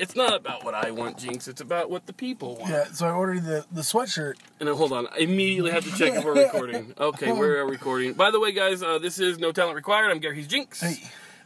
[0.00, 1.46] it's not about what I want, Jenks.
[1.48, 2.70] It's about what the people want.
[2.70, 4.34] Yeah, so I ordered the the sweatshirt.
[4.58, 6.94] And then hold on, I immediately have to check if we're recording.
[7.00, 8.14] Okay, we're recording.
[8.14, 10.10] By the way, guys, uh, this is No Talent Required.
[10.10, 10.80] I'm Gary Jenks.
[10.80, 10.96] Hey.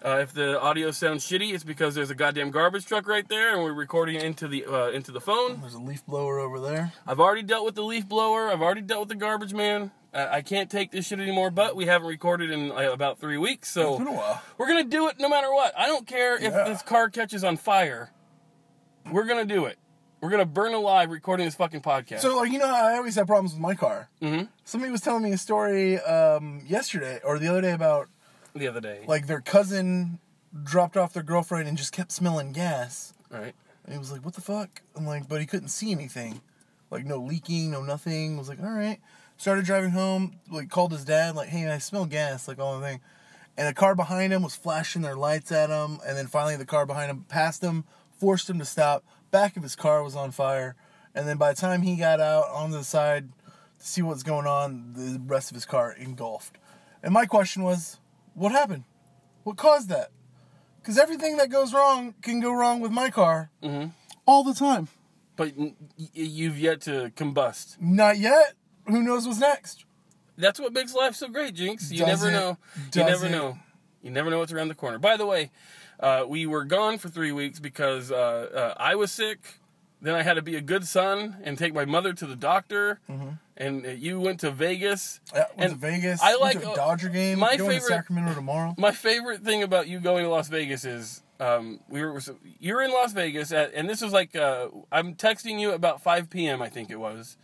[0.05, 3.55] Uh, if the audio sounds shitty, it's because there's a goddamn garbage truck right there,
[3.55, 5.61] and we're recording into the uh, into the phone.
[5.63, 6.93] There's a leaf blower over there.
[7.07, 8.51] I've already dealt with the leaf blower.
[8.51, 9.93] I've already dealt with the garbage man.
[10.13, 11.51] Uh, I can't take this shit anymore.
[11.51, 14.43] But we haven't recorded in uh, about three weeks, so It's been a while.
[14.59, 15.73] we're gonna do it no matter what.
[15.79, 16.65] I don't care if Yeah.
[16.65, 18.11] this car catches on fire.
[19.11, 19.79] We're gonna do it.
[20.21, 22.21] We're gonna burn alive recording this fucking podcast.
[22.21, 24.09] So like you know I always have problems with my car.
[24.23, 24.49] Mhm.
[24.65, 28.09] Somebody was telling me a story um, yesterday or the other day about
[28.55, 30.19] the other day, like their cousin
[30.63, 33.13] dropped off their girlfriend and just kept smelling gas.
[33.31, 33.55] right?
[33.85, 36.41] And he was like, "What the fuck?" I'm like, but he couldn't see anything,
[36.91, 38.37] like no leaking, no nothing.
[38.37, 39.01] I was like, "All right."
[39.37, 40.37] Started driving home.
[40.51, 43.01] Like called his dad, like, "Hey, I smell gas," like all the thing.
[43.57, 46.65] And a car behind him was flashing their lights at him, and then finally the
[46.65, 47.85] car behind him passed him,
[48.19, 49.05] forced him to stop.
[49.31, 50.77] Back of his car was on fire,
[51.15, 53.29] and then by the time he got out onto the side
[53.81, 56.59] to see what's going on, the rest of his car engulfed.
[57.03, 57.99] And my question was,
[58.35, 58.85] what happened?
[59.43, 60.11] What caused that?
[60.81, 63.93] Because everything that goes wrong can go wrong with my car Mhm.
[64.27, 64.89] all the time.
[65.37, 65.53] But
[65.97, 67.81] you've yet to combust.
[67.81, 68.55] Not yet.
[68.87, 69.85] Who knows what's next?
[70.37, 71.91] That's what makes life so great, Jenks.
[71.91, 72.33] You Does never it?
[72.33, 72.59] know.
[72.95, 73.31] You never it?
[73.31, 73.59] know.
[74.03, 74.99] You never know what's around the corner.
[74.99, 75.51] By the way,
[76.05, 79.39] uh, we were gone for three weeks because uh, uh, I was sick.
[80.03, 83.01] Then I had to be a good son and take my mother to the doctor.
[83.57, 85.21] And uh, you went to Vegas.
[85.33, 86.21] Yeah, went And to Vegas.
[86.23, 87.39] I like- to a Dodger game.
[87.39, 88.75] my going favorite- to Sacramento tomorrow.
[88.77, 92.21] My favorite thing about you going to Las Vegas is um, we were
[92.61, 96.29] you're in Las Vegas at, and this was like uh, I'm texting you about 5
[96.31, 96.61] p.m.
[96.61, 97.37] I think it was,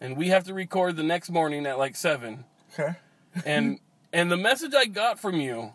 [0.00, 2.44] and we have to record the next morning at like seven.
[2.78, 2.96] Okay.
[3.46, 3.78] and
[4.12, 5.72] and the message I got from you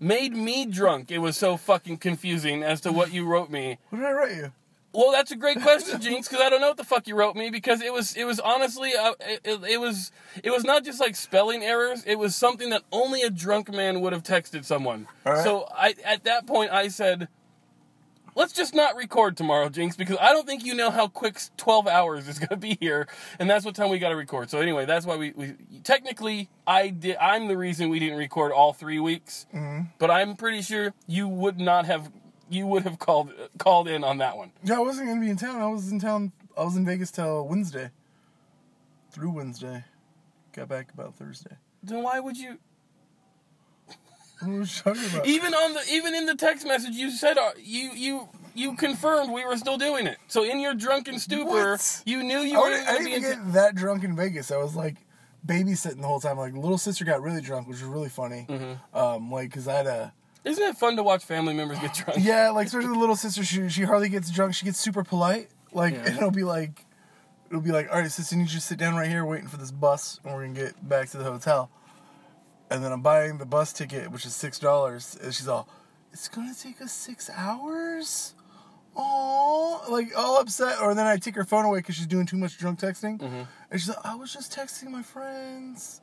[0.00, 1.10] made me drunk.
[1.10, 3.78] It was so fucking confusing as to what you wrote me.
[3.90, 4.52] What did I write you?
[4.92, 7.36] Well, that's a great question, Jenks, because I don't know what the fuck you wrote
[7.36, 10.10] me because it was it was honestly uh, it, it, it was
[10.42, 12.02] it was not just like spelling errors.
[12.06, 15.06] It was something that only a drunk man would have texted someone.
[15.24, 15.44] Right.
[15.44, 17.28] So I at that point I said.
[18.34, 21.86] Let's just not record tomorrow, Jenks, because I don't think you know how quick 12
[21.86, 23.08] hours is going to be here,
[23.38, 24.50] and that's what time we got to record.
[24.50, 27.16] So anyway, that's why we, we technically I did.
[27.16, 29.86] I'm the reason we didn't record all three weeks, mm-hmm.
[29.98, 32.10] but I'm pretty sure you would not have
[32.48, 34.52] you would have called called in on that one.
[34.62, 35.60] Yeah, I wasn't gonna be in town.
[35.60, 36.32] I was in town.
[36.56, 37.90] I was in Vegas till Wednesday.
[39.10, 39.84] Through Wednesday.
[40.52, 41.56] Got back about Thursday.
[41.82, 42.58] Then why would you?
[44.42, 45.26] What was you talking about?
[45.26, 49.32] Even on the even in the text message, you said uh, you you you confirmed
[49.32, 50.18] we were still doing it.
[50.28, 52.02] So in your drunken stupor, What?
[52.04, 53.10] you knew you I, weren't didn't- I didn't be.
[53.12, 54.50] even In get that drunk in Vegas.
[54.50, 54.96] I was like
[55.46, 56.38] babysitting the whole time.
[56.38, 58.46] Like little sister got really drunk, which was really funny.
[58.48, 58.96] Mm-hmm.
[58.96, 60.12] Um, like because I had a
[60.44, 62.18] Isn't it fun to watch family members get drunk?
[62.24, 63.44] yeah, like especially the little sister.
[63.44, 64.54] She she hardly gets drunk.
[64.54, 65.48] She gets super polite.
[65.72, 66.04] Like Yeah.
[66.06, 66.84] and it'll be like
[67.48, 69.48] it'll be like, all right, sister, you need you to sit down right here, waiting
[69.48, 71.70] for this bus, and we're gonna get back to the hotel.
[72.70, 75.68] And then I'm buying the bus ticket, which is six dollars, and she's all,
[76.12, 78.34] "It's gonna take us six hours."
[78.96, 80.80] Oh, like all upset.
[80.80, 83.42] Or then I take her phone away because she's doing too much drunk texting, Mm-hmm.
[83.70, 86.00] and she's like, "I was just texting my friends."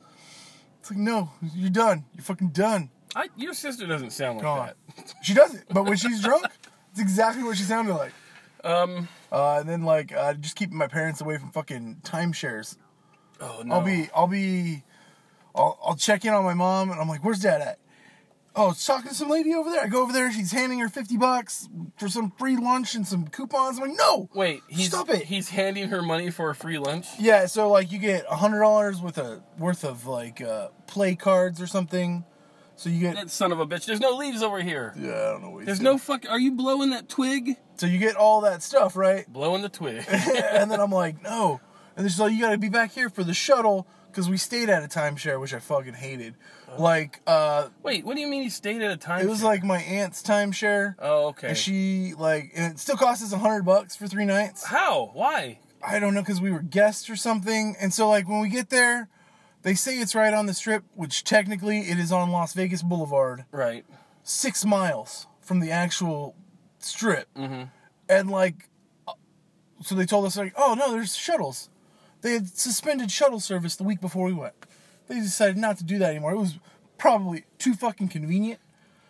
[0.79, 2.05] It's like, no, you're done.
[2.13, 2.89] You're fucking done.
[3.15, 4.69] I, your sister doesn't sound like Gone.
[4.95, 5.13] that.
[5.23, 6.45] She doesn't, but when she's drunk,
[6.91, 8.13] it's exactly what she sounded like.
[8.63, 9.07] Um.
[9.31, 12.77] Uh, and then like uh, just keeping my parents away from fucking timeshares.
[13.41, 13.75] Oh no.
[13.75, 14.83] I'll be, I'll be,
[15.57, 17.79] I'll, I'll check in on my mom, and I'm like, "Where's dad at?"
[18.59, 19.83] Oh, it's talking to some lady over there.
[19.83, 21.67] I go over there, she's handing her fifty bucks
[21.99, 23.77] for some free lunch and some coupons.
[23.79, 24.61] I'm like, "No, Wait.
[24.67, 25.25] He's, Stop it.
[25.25, 27.07] He's handing her money for a free lunch.
[27.19, 31.15] Yeah, so like you get a hundred dollars with a worth of like uh, play
[31.15, 32.23] cards or something.
[32.75, 33.85] So you get That son of a bitch.
[33.87, 34.93] There's no leaves over here.
[34.99, 35.57] yeah, I don't know what.
[35.61, 35.93] he's There's doing.
[35.93, 36.29] no fuck.
[36.29, 37.55] Are you blowing that twig?
[37.77, 39.27] So you get all that stuff, right?
[39.27, 40.03] Blowing the twig.
[40.09, 41.59] and then I'm like, no.
[41.95, 44.69] And just like, you got to be back here for the shuttle because we stayed
[44.69, 46.35] at a timeshare, which I fucking hated.
[46.77, 48.05] Like, uh, Wait.
[48.05, 49.21] What do you mean he stayed at a time?
[49.21, 50.95] it was like my aunt's timeshare.
[50.99, 51.49] Oh, okay.
[51.49, 54.65] And she like, and it still cost us a hundred bucks for three nights.
[54.65, 55.11] How?
[55.13, 55.59] Why?
[55.85, 57.75] I don't know because we were guests or something.
[57.79, 59.09] And so like when we get there,
[59.61, 63.45] they say it's right on the strip, which technically it is on Las Vegas Boulevard,
[63.51, 63.85] Right.
[64.23, 66.35] six miles from the actual
[66.79, 67.27] strip.
[67.35, 67.63] Mm-hmm.
[68.09, 68.69] And like,
[69.07, 69.13] uh,
[69.81, 71.69] so they told us like, oh no, there's shuttles.
[72.21, 74.53] They had suspended shuttle service the week before we went.
[75.07, 76.31] They decided not to do that anymore.
[76.33, 76.59] It was
[76.97, 78.59] probably too fucking convenient.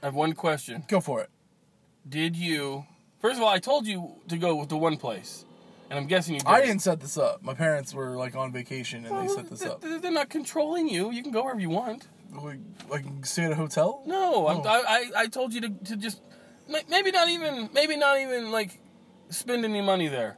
[0.04, 0.84] I have one question.
[0.88, 1.30] Go for it.
[2.08, 2.86] Did you?
[3.20, 5.44] First of all, I told you to go with the one place,
[5.90, 6.40] and I'm guessing you.
[6.42, 6.48] Did.
[6.48, 7.42] I didn't set this up.
[7.42, 9.82] My parents were like on vacation and they Well, set this th- up.
[9.82, 11.12] th- They're not controlling you.
[11.12, 12.08] You can go wherever you want.
[12.32, 14.04] Like, like stay at a hotel.
[14.06, 14.62] No, Oh.
[14.66, 14.84] I,
[15.16, 16.22] I I told you to, to just
[16.90, 18.80] maybe not even maybe not even like
[19.30, 20.38] spend any money there,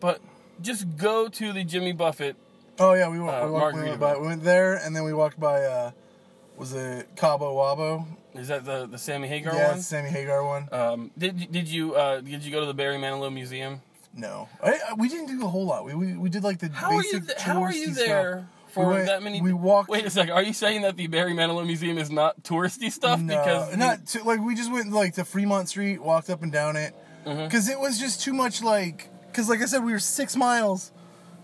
[0.00, 0.20] but
[0.62, 2.36] just go to the Jimmy Buffett.
[2.78, 5.04] Oh yeah, we, wa- Uh, we, walked, we, went by, we went there, and then
[5.04, 5.62] we walked by.
[5.64, 5.90] Uh,
[6.56, 8.06] was it Cabo Wabo?
[8.34, 9.60] Is that the the Sammy Hagar one?
[9.60, 9.78] yeah, one?
[9.78, 10.68] it's Sammy Hagar one.
[10.72, 13.80] Um, did you- did you uh, did you go to the Barry Manilow Museum?
[14.14, 15.84] No, I, I- we didn't do a whole lot.
[15.84, 17.20] We we, we did like the How are you?
[17.20, 18.72] Th- how are you there stuff.
[18.74, 19.40] for We went- that many?
[19.42, 20.32] we walked- Wait a second.
[20.32, 23.20] Are you saying that the Barry Manilow Museum is not touristy stuff?
[23.20, 26.52] No, because not to, like we just went like to Fremont Street, walked up and
[26.52, 26.94] down it,
[27.26, 27.44] Mm-hmm.
[27.44, 28.62] because it was just too much.
[28.62, 30.92] Like, because like I said, we were six miles.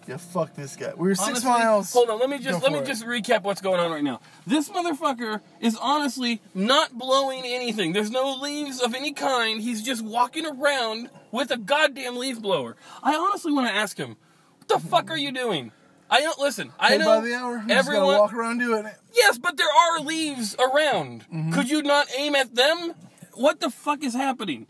[0.06, 0.92] Yeah, fuck this guy.
[0.96, 1.92] We were six Honestly, miles.
[1.92, 2.86] Hold on, let me just let me it.
[2.86, 4.20] just recap what's going on right now.
[4.46, 7.92] This motherfucker is honestly not blowing anything.
[7.92, 9.60] There's no leaves of any kind.
[9.60, 12.76] He's just walking around with a goddamn leaf blower.
[13.02, 14.16] I honestly want to ask him,
[14.58, 15.72] what the fuck are you doing?
[16.08, 16.72] I don't listen.
[16.78, 17.54] I Paid know by the hour.
[17.54, 18.18] You just gotta everyone.
[18.18, 18.94] walk around doing it.
[19.12, 21.22] Yes, but there are leaves around.
[21.22, 21.52] Mm-hmm.
[21.52, 22.94] Could you not aim at them?
[23.34, 24.68] What the fuck is happening?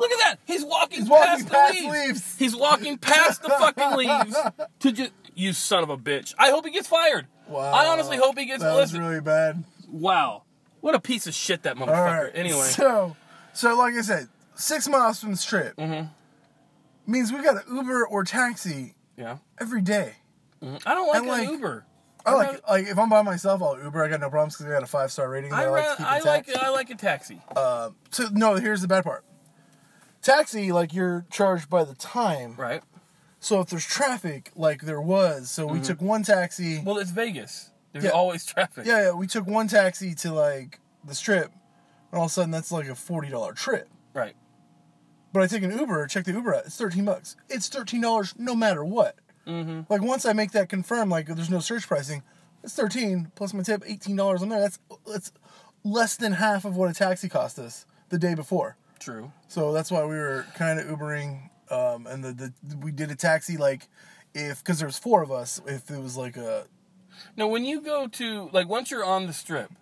[0.00, 0.36] Look at that.
[0.46, 1.92] He's walking, He's walking past, the leaves.
[2.08, 2.38] leaves.
[2.38, 4.36] He's walking past the fucking leaves
[4.80, 6.34] to just you son of a bitch.
[6.38, 7.26] I hope he gets fired.
[7.48, 7.70] Wow.
[7.72, 9.62] I honestly hope he gets That was really bad.
[9.88, 10.44] Wow.
[10.80, 11.88] What a piece of shit that motherfucker.
[11.96, 12.32] All right.
[12.34, 12.60] Anyway.
[12.60, 13.14] So,
[13.52, 16.06] so like I said, six miles from the strip Mm-hmm.
[17.10, 19.38] means we got an Uber or taxi yeah.
[19.60, 20.14] every day.
[20.62, 21.84] I don't like like, Uber.
[22.24, 24.04] I like like if I'm by myself, I'll Uber.
[24.04, 25.52] I got no problems because I got a five star rating.
[25.52, 27.40] I, I, like ra- I like I like a taxi.
[27.56, 29.24] Uh, so no, here's the bad part.
[30.22, 32.54] Taxi, like you're charged by the time.
[32.56, 32.82] right.
[33.42, 36.82] So if there's traffic, like there was, so we took one taxi.
[36.84, 37.70] Well, it's Vegas.
[37.92, 38.10] There's Yeah.
[38.10, 38.84] always traffic.
[38.86, 41.50] yeah, yeah, we took one taxi to like the strip,
[42.12, 43.88] and all of a sudden that's like a forty dollar trip.
[44.12, 44.34] Right.
[45.32, 47.34] But I take an Uber, check the Uber out, it's thirteen bucks.
[47.48, 49.16] It's thirteen dollars no matter what.
[49.46, 49.82] Mm-hmm.
[49.88, 52.22] Like once I make that confirm, like there's no surge pricing,
[52.62, 54.60] it's thirteen plus my tip, eighteen dollars on there.
[54.60, 55.32] That's that's
[55.82, 58.76] less than half of what a taxi cost us the day before.
[59.00, 59.32] True.
[59.48, 62.32] So that's why we were kind of Ubering, um, and the,
[62.62, 63.88] the we did a taxi like
[64.34, 65.60] if because there was four of us.
[65.66, 66.66] If it was like a
[67.36, 69.72] Now, when you go to like once you're on the strip,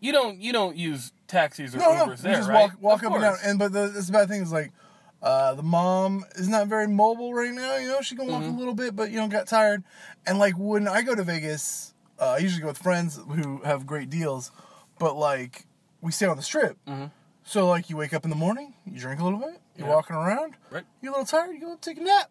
[0.00, 1.98] you don't you don't use taxis or Mm-hmm.
[1.98, 2.54] no, no, Ubers we there, just right?
[2.70, 3.36] walk walk up and down.
[3.44, 4.72] And but the this bad thing is like.
[5.20, 7.74] Uh, the mom is not very mobile right now.
[7.76, 8.54] You know, she can walk Mm-hmm.
[8.54, 9.82] a little bit, but you know, got tired.
[10.28, 13.84] And like when I go to Vegas, uh, I usually go with friends who have
[13.84, 14.52] great deals.
[15.00, 15.66] But like
[16.00, 17.06] we stay on the strip, Mm-hmm.
[17.48, 19.94] So like you wake up in the morning, you drink a little bit, you're Yeah.
[19.94, 20.84] walking around, Right.
[21.00, 22.30] you're a little tired, you go take a nap.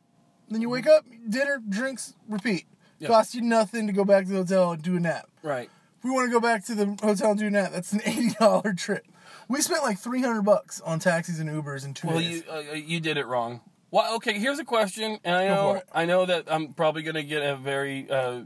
[0.50, 2.66] Then you wake up, dinner, drinks, repeat.
[3.06, 5.28] Costs you nothing to go back to the hotel and do a nap.
[5.44, 5.69] Right.
[5.98, 8.02] If we want to go back to the hotel and do a nap, that's an
[8.06, 9.06] eighty dollar trip.
[9.50, 12.44] We spent like three hundred bucks on taxis and Ubers in two Well, days.
[12.46, 13.62] you uh, you did it wrong.
[13.92, 14.40] Well, okay.
[14.40, 15.81] Here's a question, and I know.
[15.94, 18.42] I know that I'm probably gonna get a very uh,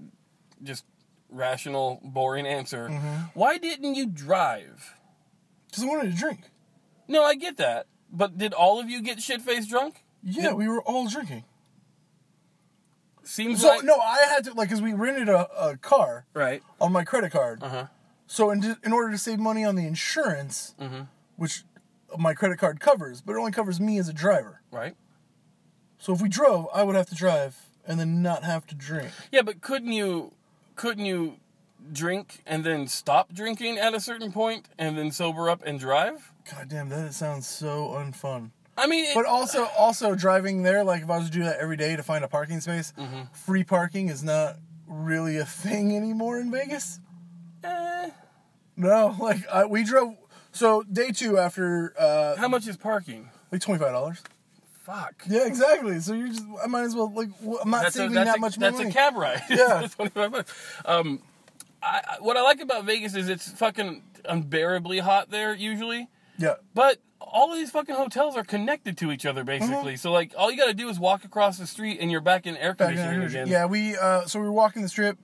[0.63, 0.83] just
[1.29, 2.89] rational, boring answer.
[2.89, 3.15] Mm-hmm.
[3.33, 4.95] Why didn't you drive?
[5.69, 6.41] Because I wanted to drink.
[7.11, 10.03] No, I get that, but did all of you get shit faced drunk?
[10.23, 11.43] Yeah, we were all drinking.
[13.23, 16.63] Seems So like no, I had to like because we rented a, a car right.
[16.79, 17.61] on my credit card.
[17.61, 17.85] Uh huh.
[18.27, 21.01] So in, in order to save money on the insurance, Mm-hmm.
[21.35, 21.63] which
[22.17, 24.61] my credit card covers, but it only covers me as a driver.
[24.71, 24.95] Right.
[25.97, 27.57] So if we drove, I would have to drive
[27.87, 29.11] and then not have to drink.
[29.31, 30.33] Yeah, but couldn't you
[30.75, 31.37] couldn't you
[31.91, 36.30] drink and then stop drinking at a certain point and then sober up and drive?
[36.49, 38.51] God damn, that sounds so unfun.
[38.77, 41.59] I mean, it, But also, also driving there, like if I was to do that
[41.59, 43.21] every day to find a parking space, Mm-hmm.
[43.33, 44.55] free parking is not
[44.87, 46.99] really a thing anymore in Vegas.
[47.63, 48.09] eh,
[48.77, 50.15] No, like I, we drove.
[50.51, 53.29] So day two after uh, how much is parking?
[53.51, 54.21] like twenty five dollars.
[54.83, 55.23] Fuck.
[55.29, 55.99] Yeah, exactly.
[55.99, 57.29] So you're just I might as well like
[57.63, 58.89] I'm not That's saving that's that a, much more that's money.
[58.89, 59.41] a cab ride.
[59.49, 59.87] Yeah.
[59.95, 60.53] 25 bucks.
[60.85, 61.21] Um,
[61.83, 66.07] I, I- what I like about Vegas is it's fucking unbearably hot there usually,
[66.41, 69.67] yeah, but all of these fucking hotels are connected to each other Mm-hmm.
[69.69, 69.95] basically.
[69.95, 72.45] So like, all you got to do is walk across the street and you're back
[72.47, 73.29] in air back conditioning there.
[73.29, 73.47] again.
[73.47, 75.17] Yeah, we uh, so we were walking the strip.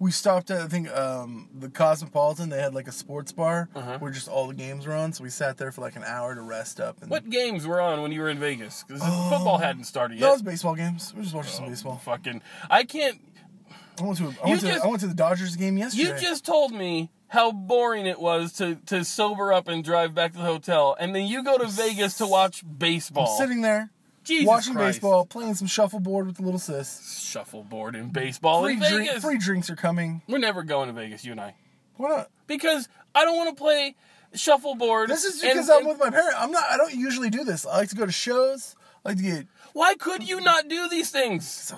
[0.00, 2.48] We stopped at I think um, the Cosmopolitan.
[2.50, 3.98] They had like a sports bar Uh-huh.
[4.00, 5.12] where just all the games were on.
[5.12, 7.00] So we sat there for like an hour to rest up.
[7.00, 8.82] And What games were on when you were in Vegas?
[8.86, 10.28] Because football hadn't started yet.
[10.32, 11.12] was baseball games.
[11.14, 11.96] We were just watching some baseball.
[12.04, 13.20] Fucking, I can't.
[14.00, 16.02] I went to I You went to, just- I went to the Dodgers game yesterday.
[16.14, 20.32] You just told me how boring it was to, to sober up and drive back
[20.32, 23.28] to the hotel, and then you go to Vegas to watch baseball.
[23.30, 23.90] I'm sitting there
[24.24, 24.96] Jesus watching Christ.
[25.02, 27.20] baseball, playing some shuffleboard with the little sis.
[27.22, 29.22] Shuffleboard and baseball Free in drink, Vegas.
[29.24, 30.22] free drinks are coming.
[30.26, 31.54] We're never going to Vegas, you and I,
[31.96, 32.30] Why not?
[32.46, 33.94] because I don't want to play
[34.32, 35.10] shuffleboard.
[35.10, 36.34] This is and- because I'm and- with my parent.
[36.38, 36.64] I'm not.
[36.70, 37.66] I don't usually do this.
[37.66, 38.74] I like to go to shows.
[39.04, 39.46] I like to get.
[39.74, 41.72] Why could you not do these things?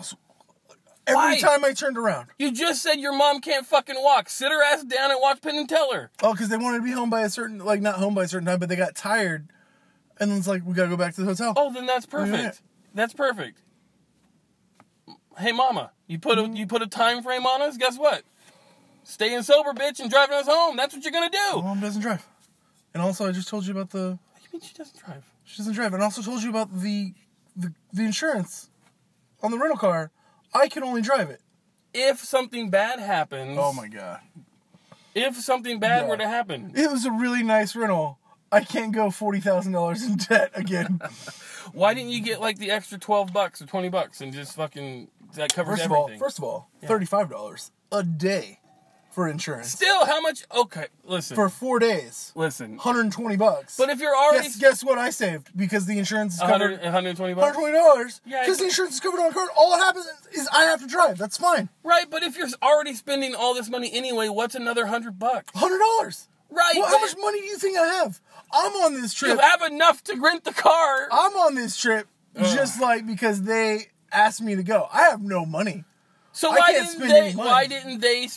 [1.07, 1.39] Every Why?
[1.39, 2.29] time I turned around.
[2.39, 4.29] You just said your mom can't fucking walk.
[4.29, 6.11] Sit her ass down and watch Penn and Teller.
[6.23, 8.29] Oh, because they wanted to be home by a certain, like not home by a
[8.29, 9.49] certain time, but they got tired
[10.19, 11.53] and then it's like we gotta go back to the hotel.
[11.57, 12.11] Oh, then that's Yeah.
[12.11, 12.63] perfect.
[12.95, 13.61] That's perfect.
[15.39, 16.57] Hey, mama, you put a Mm-hmm.
[16.57, 17.77] you put a time frame on us.
[17.77, 18.23] Guess what?
[19.05, 20.77] Staying sober, bitch, and driving us home.
[20.77, 21.57] That's what you're gonna do.
[21.59, 22.27] My mom doesn't drive.
[22.95, 25.23] And also, I just told you about the What do you mean she doesn't drive?
[25.45, 27.13] she doesn't drive, and I also told you about the
[27.55, 28.71] the, the insurance
[29.43, 30.11] on the rental car.
[30.57, 31.41] I can only drive it.
[31.95, 34.21] If something bad happens, Oh my god!
[35.15, 36.09] if something bad Yeah.
[36.09, 38.19] were to happen, It was a really nice rental.
[38.53, 41.01] I can't go forty thousand dollars in debt again.
[41.73, 45.09] why didn't you get like the extra twelve bucks or twenty bucks and just fucking
[45.35, 46.21] that covers First of all, everything?
[46.21, 48.61] first of all, thirty-five dollars a day
[49.17, 50.45] for insurance Still, how much?
[50.55, 52.33] Okay, listen, for four days.
[52.35, 52.77] listen.
[52.77, 53.79] Hundred and twenty bucks.
[53.79, 56.85] But if you're already guess, guess what I saved because the insurance is 100, covered.
[56.85, 58.21] 120 bucks, Hundred twenty dollars.
[58.27, 59.49] Yeah, because the insurance is covered on the car.
[59.57, 61.17] All that happens is I have to drive.
[61.17, 61.71] That's fine.
[61.83, 62.05] right?
[62.11, 65.51] But if you're already spending all this money anyway, what's another hundred bucks?
[65.55, 66.29] Hundred dollars.
[66.51, 66.75] Right?
[66.77, 68.21] Well, how much money do you think I have?
[68.53, 69.33] I'm on this trip.
[69.33, 71.09] You have enough to rent the car.
[71.11, 72.07] I'm on this trip
[72.37, 74.89] just like because they asked me to go.
[74.93, 75.85] I have no money.
[76.33, 77.33] So I why didn't they?
[77.33, 78.29] Why didn't they?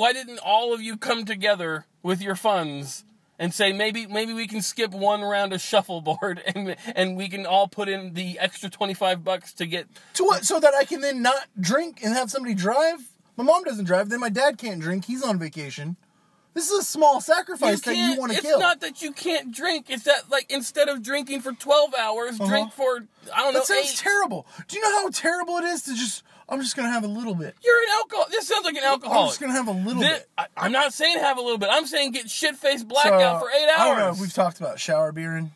[0.00, 3.04] Why didn't all of you come together with your funds
[3.38, 7.44] and say maybe maybe we can skip one round of shuffleboard and and we can
[7.44, 10.46] all put in the extra twenty five bucks to get To what?
[10.46, 13.10] So that I can then not drink and have somebody drive?
[13.36, 14.08] My mom doesn't drive.
[14.08, 15.04] Then my dad can't drink.
[15.04, 15.98] He's on vacation.
[16.54, 18.52] This is a small sacrifice that you want to kill.
[18.52, 19.90] it's not that you can't drink.
[19.90, 22.70] It's that like instead of drinking for twelve hours, drink uh-huh.
[22.70, 23.98] for I don't know that sounds eight.
[23.98, 24.46] terrible.
[24.66, 26.24] Do you know how terrible it is to just?
[26.50, 27.54] I'm just gonna have a little bit.
[27.62, 28.26] You're an alcohol.
[28.30, 29.20] This sounds like an alcoholic.
[29.22, 30.28] I'm just gonna have a little Thi- bit.
[30.36, 31.68] I, I'm not saying have a little bit.
[31.70, 33.78] I'm saying get shit faced So, blackout for eight hours.
[33.80, 34.20] I don't know.
[34.20, 35.52] We've talked about shower beering.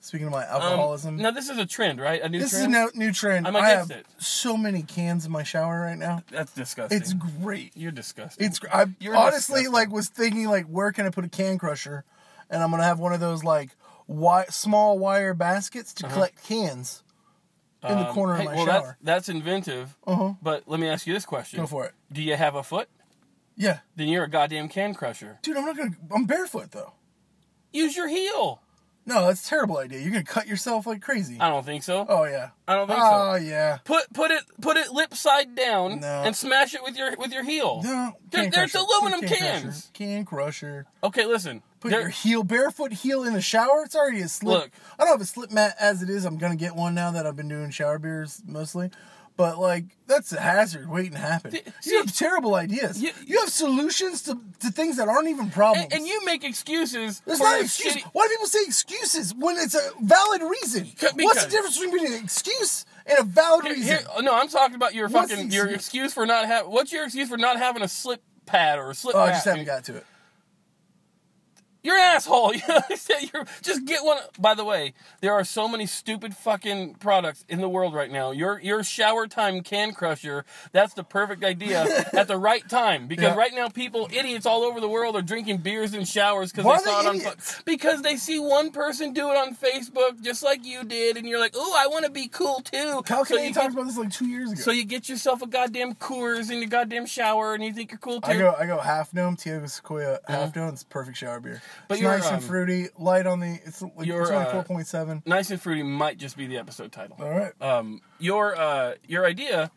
[0.00, 2.22] Speaking of my Um, alcoholism, now this is a trend, right?
[2.22, 2.72] A new this trend.
[2.72, 3.48] is a new, new trend.
[3.48, 4.06] I'm I against have it.
[4.18, 6.22] so many cans in my shower right now.
[6.30, 6.96] That's disgusting.
[6.96, 7.72] It's great.
[7.74, 8.46] You're disgusting.
[8.46, 9.72] It's I You're honestly disgusting.
[9.72, 12.04] like was thinking like where can I put a can crusher,
[12.48, 13.70] and I'm gonna have one of those like
[14.06, 17.02] wi- small wire baskets to collect cans
[17.88, 18.08] in the.
[18.08, 18.96] Um, corner hey, of my well, That's, shower.
[19.02, 19.96] that's inventive.
[20.06, 20.34] Uh-huh.
[20.42, 21.60] But let me ask you this question.
[21.60, 21.92] Go for it.
[22.12, 22.88] Do you have a foot?
[23.56, 25.38] Yeah, Then you're a goddamn can crusher.
[25.42, 25.96] dude, I'm not gonna.
[26.14, 26.92] I'm barefoot though.
[27.72, 28.60] Use your heel.
[29.08, 30.00] No, that's a terrible idea.
[30.00, 31.38] You're gonna cut yourself like crazy.
[31.40, 32.04] I don't think so.
[32.08, 32.50] Oh yeah.
[32.66, 33.30] I don't think Oh so.
[33.32, 33.78] Oh yeah.
[33.84, 36.22] Put put it put it lip side down No.
[36.24, 37.82] and smash it with your with your heel.
[37.84, 38.78] No, There- there's crusher.
[38.86, 39.62] aluminum Can cans.
[39.62, 39.88] Crusher.
[39.94, 40.86] Can crusher.
[41.04, 41.62] Okay, listen.
[41.86, 43.82] Put There- your heel, barefoot heel in the shower.
[43.84, 44.58] It's already a slip.
[44.62, 44.70] Look.
[44.98, 46.24] I don't have a slip mat as it is.
[46.24, 48.90] I'm gonna get one now that I've been doing shower beers mostly.
[49.36, 51.50] But like that's a hazard waiting to happen.
[51.82, 53.02] See- you have terrible ideas.
[53.02, 55.84] You- You, have solutions to, to things that aren't even problems.
[55.92, 57.96] and, and you make excuses There's not a an excuse.
[57.96, 60.84] shitty- Why do people say excuses when it's a valid reason?
[60.84, 63.98] Because- What's the difference between an excuse and a valid Here- reason?
[63.98, 65.80] here- no, I'm talking about your What's fucking your excuse?
[65.82, 66.70] excuse for not having.
[66.72, 69.44] What's your excuse for not having a slip pad or a slip oh, I just
[69.44, 70.06] haven't got to it.
[71.86, 72.52] You're an asshole.
[72.56, 74.18] You know, I said you're just get one.
[74.38, 78.30] By the way, there are so many stupid fucking products in the world right now.
[78.30, 80.44] Your your shower time can crusher.
[80.72, 83.36] That's the perfect idea at the right time because Yeah.
[83.36, 86.90] right now people idiots all over the world are drinking beers in showers because they
[86.90, 90.64] saw they it on because they see one person do it on Facebook just like
[90.64, 93.02] you did, and you're like, oh, I want to be cool too.
[93.04, 94.60] Cal so you talked about this like two years ago.
[94.60, 97.98] so you get yourself a goddamn Coors in your goddamn shower, and you think you're
[97.98, 98.30] cool too.
[98.32, 100.50] I go I go half gnome, Tiago Sequoia half uh-huh.
[100.54, 100.74] gnome.
[100.74, 101.62] It's perfect shower beer.
[101.88, 103.58] But it's nice and um, fruity, light on the.
[103.64, 105.22] It's like you're, it's only uh, four point seven.
[105.26, 107.16] nice and fruity might just be the episode title.
[107.20, 107.52] All right.
[107.62, 109.70] um, your uh, your idea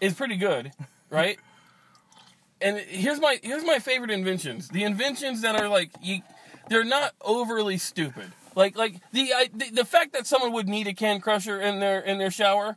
[0.00, 0.72] is pretty good,
[1.10, 1.38] right?
[2.60, 4.68] and here's my here's my favorite inventions.
[4.68, 6.22] The inventions that are like you,
[6.68, 8.32] they're not overly stupid.
[8.56, 11.80] Like like the, I, the the fact that someone would need a can crusher in
[11.80, 12.76] their in their shower.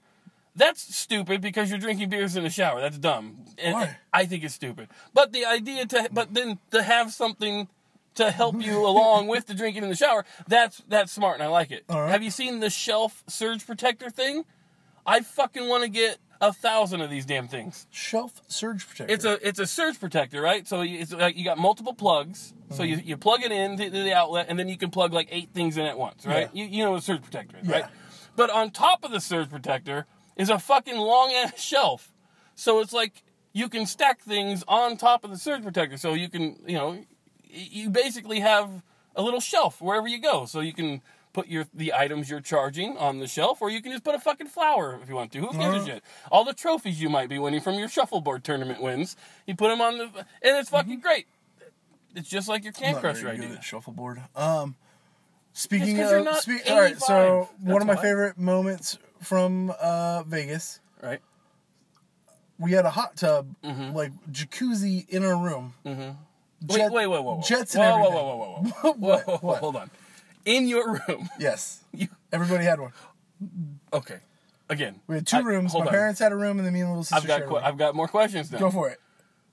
[0.56, 2.82] That's stupid because you're drinking beers in the shower.
[2.82, 3.46] That's dumb.
[3.60, 3.98] And Why?
[4.12, 4.90] I think it's stupid.
[5.14, 7.68] But the idea to but then to have something
[8.18, 11.48] to help you along with the drinking in the shower, that's that's smart and I
[11.48, 11.86] like it.
[11.90, 12.10] Right.
[12.12, 14.44] Have you seen the shelf surge protector thing?
[15.06, 17.88] I fucking want to get a thousand of these damn things.
[17.90, 19.14] Shelf surge protector.
[19.14, 20.68] It's a it's a surge protector, right?
[20.68, 22.54] So you- it's like you got multiple plugs.
[22.72, 23.08] So you, Mm-hmm.
[23.08, 25.50] you plug it in to, to the outlet, and then you can plug like eight
[25.54, 26.50] things in at once, right?
[26.54, 27.86] You, you know what a surge protector is, right?
[28.36, 30.06] But on top of the surge protector
[30.36, 32.14] is a fucking long ass shelf.
[32.56, 35.96] So it's like you can stack things on top of the surge protector.
[35.96, 37.04] So you can, you know,
[37.52, 38.70] you basically have
[39.16, 40.46] a little shelf wherever you go.
[40.46, 41.02] So you can
[41.34, 44.20] put your the items you're charging on the shelf, or you can just put a
[44.20, 45.40] fucking flower if you want to.
[45.40, 45.86] Who gives a Uh-huh.
[45.86, 46.04] shit?
[46.32, 49.82] All the trophies you might be winning from your shuffleboard tournament wins, you put them
[49.82, 51.28] on the, and it's fucking great.
[52.16, 53.50] It's just like your can crusher idea.
[53.54, 54.24] at shuffleboard.
[54.36, 54.76] Um,
[55.54, 57.00] speaking of, spe- all right.
[57.00, 57.70] So 85.
[57.72, 58.02] one of my why.
[58.02, 61.22] favorite moments from uh, Vegas, Right?
[62.58, 63.96] we had a hot tub, Mm-hmm.
[63.96, 65.74] like jacuzzi in our room.
[66.66, 67.42] Wait, Jet- wait, wait, wait, whoa.
[67.42, 68.26] Jets whoa, and whoa, everything.
[68.26, 69.60] whoa, whoa, whoa, whoa, whoa, whoa, What?
[69.60, 69.90] hold on.
[70.46, 71.30] in your room.
[71.40, 71.84] Yes.
[71.94, 72.92] You Everybody had one.
[73.94, 74.18] okay?
[74.70, 75.74] Again, We had two I- rooms.
[75.74, 75.88] My on.
[75.88, 77.62] parents had a room, and then me and little sister I've got shared a room.
[77.64, 78.60] I've got more questions now.
[78.60, 79.00] Go for it.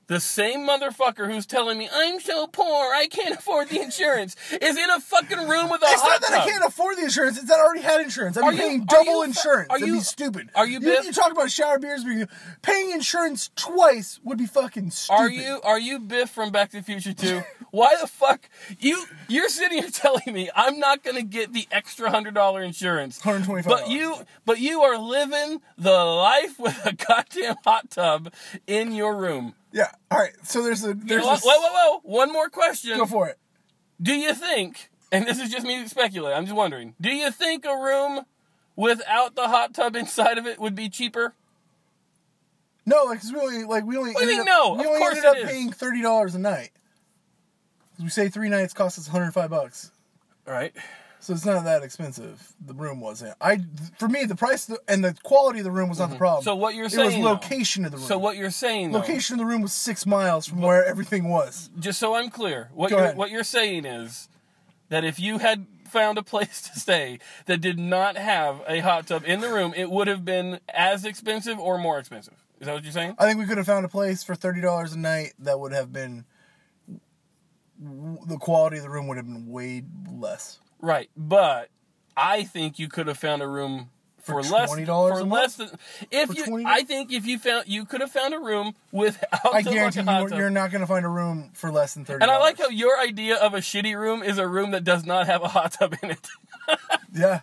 [0.07, 4.77] The same motherfucker who's telling me I'm so poor I can't afford the insurance is
[4.77, 7.39] in a fucking room with a It's hot not that I can't afford the insurance.
[7.39, 8.37] It's that I already had insurance.
[8.37, 9.71] I'm Are you- paying are double you fu- insurance.
[9.71, 10.51] are That'd you- be stupid.
[10.55, 11.05] are you You, Biff?
[11.07, 12.29] you talk about shower beers being
[12.63, 15.21] paying insurance twice would be fucking stupid.
[15.23, 17.43] Are you are you Biff from Back to the Future 2?
[17.71, 22.11] Why the fuck you you're sitting here telling me I'm not gonna get the extra
[22.11, 23.21] hundred dollar insurance?
[23.21, 23.65] $125.
[23.65, 28.33] But you but you are living the life with a goddamn hot tub
[28.67, 29.55] in your room.
[29.75, 29.91] Yeah.
[30.11, 30.33] All right.
[30.45, 32.01] So there's a Whoa, there's whoa, a, whoa, whoa!
[32.05, 32.97] One more question.
[32.97, 33.37] Go for it.
[34.01, 37.65] Do you think, and this is just me speculating, I'm just wondering, do you think
[37.65, 38.21] a room
[38.77, 41.35] without the hot tub inside of it would be cheaper?
[42.87, 44.75] No, like 'cause we only like we only What do you ended mean, up, no?
[44.75, 45.51] we Of only course ended up it is.
[45.51, 46.71] paying thirty dollars a night.
[48.01, 49.91] We say three nights cost us 105 bucks.
[50.47, 50.73] All right.
[51.25, 52.53] So it's not that expensive.
[52.67, 53.35] The room wasn't.
[53.41, 53.61] I
[53.99, 56.41] for me the price and the quality of the room was not the problem.
[56.43, 56.51] Mm-hmm.
[56.51, 58.07] So what you're it saying, was though- location of the room.
[58.07, 61.29] So what you're saying, though, location of the room was six miles from where everything
[61.31, 61.71] was.
[61.81, 63.17] just so I'm clear, what Go you're ahead.
[63.17, 64.29] what you're saying is
[64.91, 69.07] that if you had found a place to stay that did not have a hot
[69.07, 72.35] tub in the room, it would have been as expensive or more expensive.
[72.61, 73.15] Is that what you're saying?
[73.19, 75.73] I think we could have found a place for thirty dollars a night that would
[75.73, 76.27] have been
[77.79, 80.59] the quality of the room would have been way less.
[80.85, 81.71] Right, but
[82.17, 85.71] I think you could have found a room for, For less $20 for less than
[86.11, 86.45] if For you.
[86.45, 86.65] $20?
[86.67, 90.37] I think if you found you could have found a room without I guarantee you,
[90.37, 92.23] you're not going to find a room for less than thirty.
[92.23, 95.05] And I like how your idea of a shitty room is a room that does
[95.05, 96.29] not have a hot tub in it.
[97.15, 97.41] Yeah.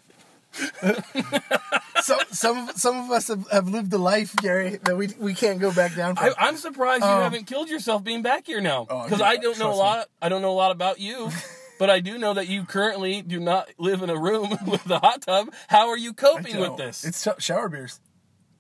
[2.04, 5.34] so some of some of us have, have lived a life, Gary, that we we
[5.34, 6.26] can't go back down from.
[6.38, 9.28] I, I'm surprised you Um, haven't killed yourself being back here now, Oh, because yeah,
[9.28, 10.08] I don't know a lot.
[10.22, 11.30] I don't know a lot about you,
[11.82, 15.00] but I do know that you currently do not live in a room with a
[15.00, 15.52] hot tub.
[15.68, 17.04] How are you coping with this?
[17.04, 18.00] It's sh- shower beers.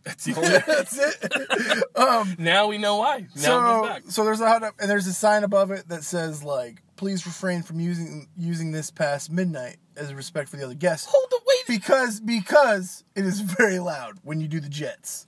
[0.04, 2.40] That's the only- That's it.
[2.40, 3.28] now we know why.
[3.36, 4.04] Now so back.
[4.08, 7.28] so there's a hot tub, and there's a sign above it that says like, "Please
[7.28, 11.30] refrain from using using this past midnight as a respect for the other guests." Hold
[11.30, 11.78] the wait.
[11.78, 15.28] Because because it is very loud when you do the jets.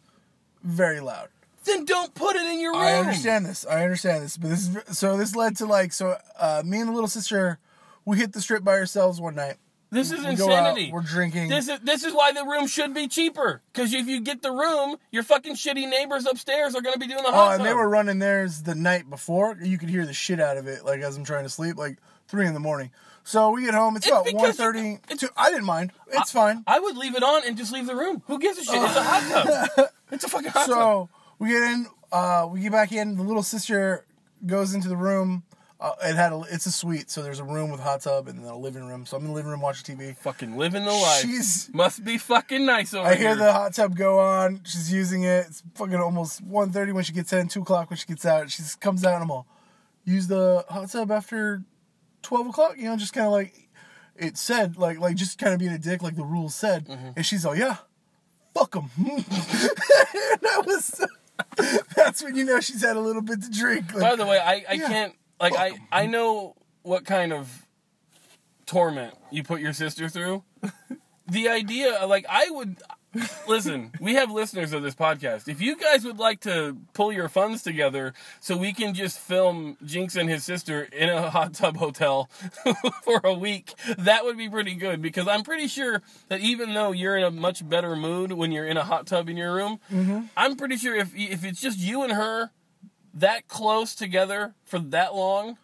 [0.64, 1.28] Very loud.
[1.64, 2.82] Then don't put it in your room.
[2.82, 3.68] I understand this.
[3.68, 4.36] I understand this.
[4.36, 7.60] But this is so this led to like so uh, me and the little sister
[8.06, 9.56] we hit the strip by ourselves one night.
[9.92, 10.92] This is We go out, insanity.
[10.92, 11.50] we're drinking.
[11.50, 13.62] This is this is why the room should be cheaper.
[13.72, 17.06] Because if you get the room, your fucking shitty neighbors upstairs are going to be
[17.06, 17.52] doing the hot.
[17.52, 19.56] Oh, and they were running theirs the night before.
[19.62, 22.00] You could hear the shit out of it, like as I'm trying to sleep, like
[22.28, 22.90] three in the morning.
[23.24, 23.96] So we get home.
[23.96, 24.98] It's, It's about one thirty.
[25.38, 25.92] I didn't mind.
[26.12, 26.64] It's fine.
[26.66, 28.24] I would leave it on and just leave the room.
[28.26, 28.82] Who gives a shit?
[28.82, 29.88] It's a hot tub.
[30.12, 30.76] It's a fucking hot tub.
[30.76, 31.86] So we get in.
[32.12, 33.16] Uh, we get back in.
[33.18, 34.06] The little sister
[34.46, 35.44] goes into the room.
[35.84, 36.42] Uh, it had a.
[36.50, 38.86] It's a suite, so there's a room with a hot tub and then a living
[38.88, 39.06] room.
[39.06, 40.16] So I'm in the living room watching TV.
[40.16, 41.22] Fucking living the life.
[41.24, 43.12] She's- Must be fucking nice over here.
[43.14, 43.28] I here.
[43.28, 44.62] hear the hot tub go on.
[44.64, 45.48] She's using it.
[45.50, 48.50] It's fucking almost 1.30 when she gets in, 2 o'clock when she gets out.
[48.50, 49.46] She just comes out and I'm all,
[50.06, 51.64] use the hot tub after
[52.22, 52.76] 12 o'clock?
[52.78, 53.54] You know, just kind of like,
[54.16, 56.88] it said, like, like just kind of being a dick, like the rules said.
[56.88, 57.10] Mm-hmm.
[57.18, 57.76] And she's all, yeah,
[58.54, 58.90] fuck them.
[58.98, 61.06] that was,
[61.96, 63.94] that's when you know she's had a little bit to drink.
[63.94, 64.88] Like, By the way, I, I Yeah.
[64.88, 67.68] can't like I I know what kind of
[68.66, 70.44] torment you put your sister through.
[71.28, 72.78] the idea, like I would
[73.48, 73.92] listen.
[74.00, 75.48] We have listeners of this podcast.
[75.48, 79.78] If you guys would like to pull your funds together so we can just film
[79.84, 82.30] Jenks and his sister in a hot tub hotel
[83.04, 85.02] for a week, that would be pretty good.
[85.02, 88.68] Because I'm pretty sure that even though you're in a much better mood when you're
[88.68, 90.22] in a hot tub in your room, mm-hmm.
[90.36, 92.52] I'm pretty sure if if it's just you and her
[93.14, 95.58] that close together for that long,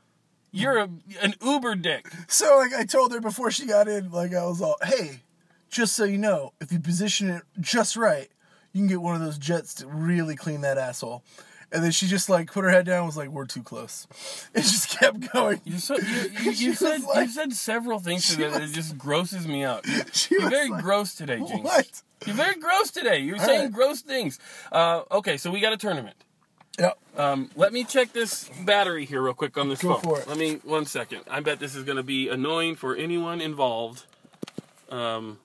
[0.51, 0.89] you're a,
[1.21, 2.07] an uber dick.
[2.27, 5.21] So like I told her before she got in, like I was all, hey,
[5.69, 8.29] just so you know, if you position it just right,
[8.73, 11.23] you can get one of those jets to really clean that asshole.
[11.71, 14.07] And then she just like put her head down and was like, we're too close.
[14.55, 15.62] It just kept going.
[15.65, 18.97] You, so, you, you, you said like- you said several things today that it just
[18.97, 19.85] grosses me out.
[20.31, 21.63] You're very like, gross today, Jenks.
[21.63, 22.01] What?
[22.25, 23.19] You're very gross today.
[23.19, 23.71] You're All saying right.
[23.71, 24.39] gross things.
[24.71, 26.15] Uh, okay, so we got a tournament.
[26.77, 26.97] Yep.
[27.17, 30.01] Um, let me check this battery here real quick on this Go phone.
[30.01, 30.27] for it.
[30.27, 31.21] Let me one second.
[31.29, 34.03] I bet this is going to be annoying for anyone involved.
[34.89, 35.39] Um,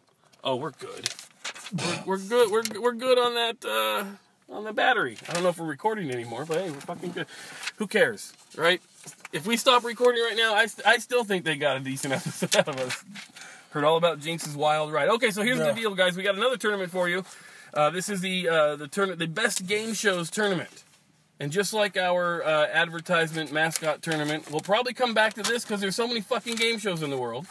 [0.44, 1.08] oh, we're good.
[1.76, 2.50] We're, we're good.
[2.50, 5.16] We're we're good on that uh, on the battery.
[5.28, 7.26] I don't know if we're recording anymore, but hey, we're fucking good.
[7.76, 8.80] Who cares, right?
[9.32, 12.14] If we stop recording right now, I, st- I still think they got a decent
[12.14, 13.04] episode out of us.
[13.70, 15.08] Heard all about Jenks's wild ride.
[15.08, 15.72] Okay, so here's Yeah.
[15.72, 16.16] the deal, guys.
[16.16, 17.24] We got another tournament for you.
[17.72, 20.83] Uh, this is the uh, the tournament, the best game shows tournament.
[21.40, 25.80] And just like our uh, advertisement mascot tournament, we'll probably come back to this because
[25.80, 27.46] there's so many fucking game shows in the world.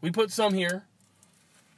[0.00, 0.84] We put some here.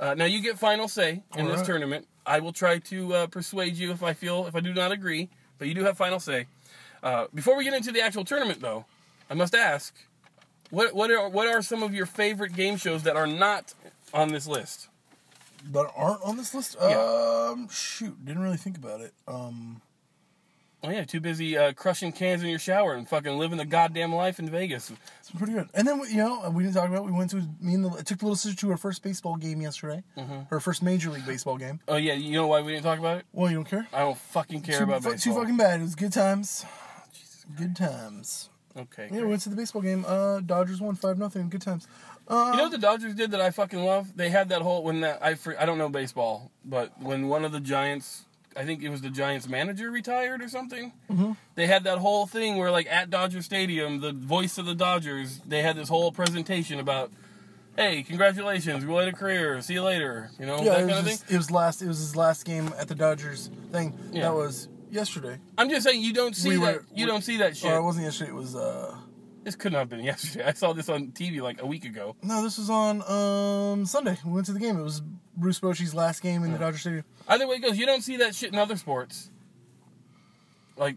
[0.01, 2.07] Uh, now you get final say in this tournament.
[2.25, 5.29] I will try to uh, persuade you if I feel if I do not agree,
[5.59, 6.47] but you do have final say.
[7.03, 8.85] Uh, before we get into the actual tournament, though,
[9.31, 9.95] I must ask,
[10.71, 13.75] what what are what are some of your favorite game shows that are not
[14.13, 14.89] on this list?
[15.73, 16.77] That aren't on this list.
[16.81, 17.49] Yeah.
[17.51, 19.13] Um, shoot, didn't really think about it.
[19.27, 19.81] Um,
[20.85, 24.15] Oh yeah, too busy uh, crushing cans in your shower and fucking living the goddamn
[24.15, 24.93] life in Vegas.
[25.19, 25.69] it's pretty good.
[25.75, 27.05] And then you know we didn't talk about.
[27.05, 29.35] We went to me and the I took the little sister to her first baseball
[29.37, 30.05] game yesterday.
[30.17, 30.43] Mm-hmm.
[30.51, 31.81] Her first major league baseball game.
[31.89, 33.27] Oh yeah, you know why we didn't talk about it?
[33.33, 33.89] Well, you don't care.
[33.93, 35.35] I don't fucking care too, about fu- baseball.
[35.35, 35.81] too fucking bad.
[35.81, 36.65] It was good times.
[37.57, 38.51] Good times.
[38.77, 39.09] okay.
[39.11, 40.05] Yeah, we went to the baseball game.
[40.07, 41.49] Uh, Dodgers won five nothing.
[41.49, 41.89] Good times.
[42.29, 44.17] Uh, You know what the Dodgers did that I fucking love?
[44.17, 47.53] They had that whole when that I I don't know baseball, but when one of
[47.53, 48.27] the Giants,
[48.59, 50.93] I think it was the Giants manager retired or something.
[51.09, 51.37] Mhm.
[51.55, 55.39] They had that whole thing where like at Dodger Stadium, the voice of the Dodgers,
[55.47, 57.13] they had this whole presentation about,
[57.77, 61.35] hey, congratulations, a career, see you later, you know yeah, that kind of just- thing.
[61.37, 61.83] it was last.
[61.83, 63.97] It was his last game at the Dodgers thing.
[64.11, 64.23] Yeah.
[64.23, 65.39] That was yesterday.
[65.57, 67.71] I'm just saying you don't see We that were- you we- don't see that shit.
[67.71, 68.31] Or it wasn't yesterday.
[68.31, 68.57] It was.
[68.57, 68.97] uh
[69.49, 70.45] this could not have been yesterday.
[70.45, 72.15] I saw this on TV like a week ago.
[72.23, 74.17] No, this was on um Sunday.
[74.25, 74.79] We went to the game.
[74.79, 75.01] It was
[75.37, 77.05] Bruce Bochy's last game in the Dodger Stadium.
[77.29, 79.31] Either way it goes, you don't see that shit in other sports.
[80.77, 80.97] Like,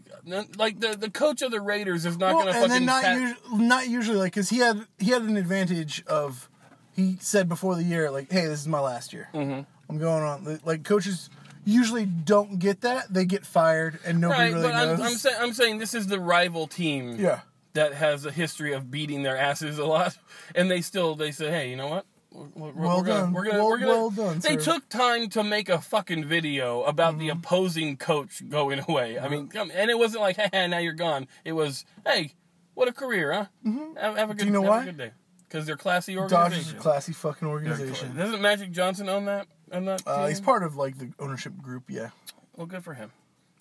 [0.56, 2.70] like the the coach of the Raiders is not Well, gonna and fucking.
[2.70, 6.48] then not pat- usually, not usually, like, cause he had he had an advantage of.
[6.94, 9.28] He said before the year, like, "Hey, this is my last year.
[9.34, 9.64] Mhm.
[9.88, 11.30] I'm going on." Like coaches
[11.64, 15.00] usually don't get that; they get fired, and nobody right, really but knows.
[15.00, 17.40] I'm, I'm saying I'm saying this is the rival team yeah,
[17.74, 20.16] that has a history of beating their asses a lot,
[20.54, 22.06] and they still they say, hey, you know what?
[22.32, 23.32] We're, we're, Well we're gonna, done.
[23.34, 24.72] We're gonna, Well- we're gonna, well done, They sir.
[24.74, 27.20] took time to make a fucking video about Mm-hmm.
[27.20, 29.18] the opposing coach going away.
[29.18, 31.28] I mean, and it wasn't like, hey, now you're gone.
[31.44, 32.32] It was, hey,
[32.74, 33.46] what a career, huh?
[33.66, 33.96] Mm-hmm.
[33.98, 34.90] Have, have a good, Do you know why?
[34.90, 35.10] day.
[35.46, 36.76] Because they're classy Dodgers organization.
[36.76, 38.16] are a classy fucking organization.
[38.16, 39.46] Doesn't Magic Johnson own that?
[39.70, 41.84] Own that Uh, he's part of like the ownership group.
[41.90, 42.08] Yeah,
[42.56, 43.12] well, good for him.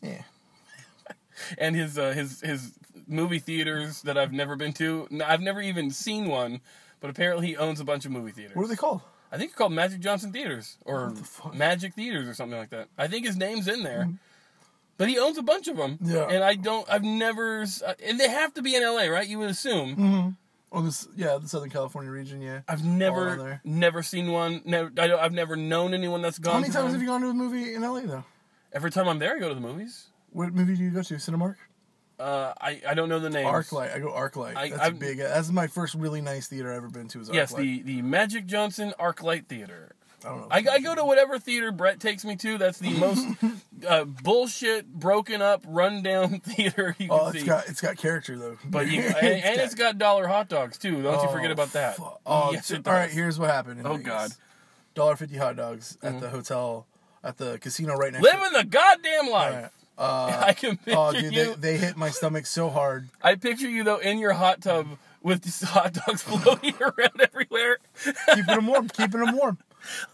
[0.01, 0.21] yeah.
[1.57, 2.73] And his uh, his his
[3.07, 5.07] movie theaters that I've never been to.
[5.25, 6.61] I've never even seen one,
[6.99, 8.55] but apparently he owns a bunch of movie theaters.
[8.55, 9.01] What are they called?
[9.31, 11.55] I think it's called Magic Johnson Theaters or the?
[11.55, 12.89] Magic Theaters or something like that.
[12.97, 14.09] I think his name's in there.
[14.97, 15.97] But he owns a bunch of them.
[15.99, 16.27] Yeah.
[16.29, 19.27] And I don't, I've never, uh, and they have to be in LA, right?
[19.27, 19.95] You would assume.
[19.95, 20.29] Mm-hmm.
[20.73, 22.39] Oh, this yeah, the Southern California region.
[22.39, 22.61] Yeah.
[22.67, 24.61] I've never, never seen one.
[24.63, 26.53] Never, I don't, I've never known anyone that's gone.
[26.53, 26.91] How many times one.
[26.93, 28.23] have you gone to a movie in LA though?
[28.71, 30.07] Every time I'm there, I go to the movies.
[30.31, 31.15] What movie do you go to?
[31.15, 31.55] Cinemark?
[32.19, 33.47] Uh, I, I don't know the name.
[33.47, 33.95] ArcLight.
[33.95, 34.55] I go ArcLight.
[34.55, 35.17] I- That's I'm- big.
[35.17, 37.19] That's my first really nice theater I've ever been to.
[37.21, 37.33] Is ArcLight.
[37.33, 39.95] Yes, the, the Magic Johnson ArcLight Theater.
[40.23, 40.47] I don't know.
[40.51, 42.59] I, I go to whatever theater Brett takes me to.
[42.59, 43.27] That's the most
[43.87, 47.39] uh, bullshit, broken up, rundown theater you can Oh, see.
[47.39, 48.57] it's got it's got character though.
[48.65, 51.01] but you, and, and it's got dollar hot dogs too.
[51.01, 51.95] Don't you forget about that.
[51.97, 53.09] fu- Oh, yes, all right.
[53.09, 53.81] Here's what happened.
[53.83, 54.05] Oh, Vegas.
[54.07, 54.31] God.
[54.93, 56.85] dollar fifty hot dogs at the hotel
[57.23, 58.23] at the casino right next.
[58.23, 59.71] Living the goddamn to life.
[59.97, 61.55] Uh, I can picture oh, dude, you.
[61.55, 63.09] they, they hit my stomach so hard.
[63.21, 64.87] I picture you though in your hot tub
[65.21, 67.77] with these hot dogs floating around everywhere.
[68.33, 68.89] Keeping them warm.
[68.89, 69.57] keeping them warm.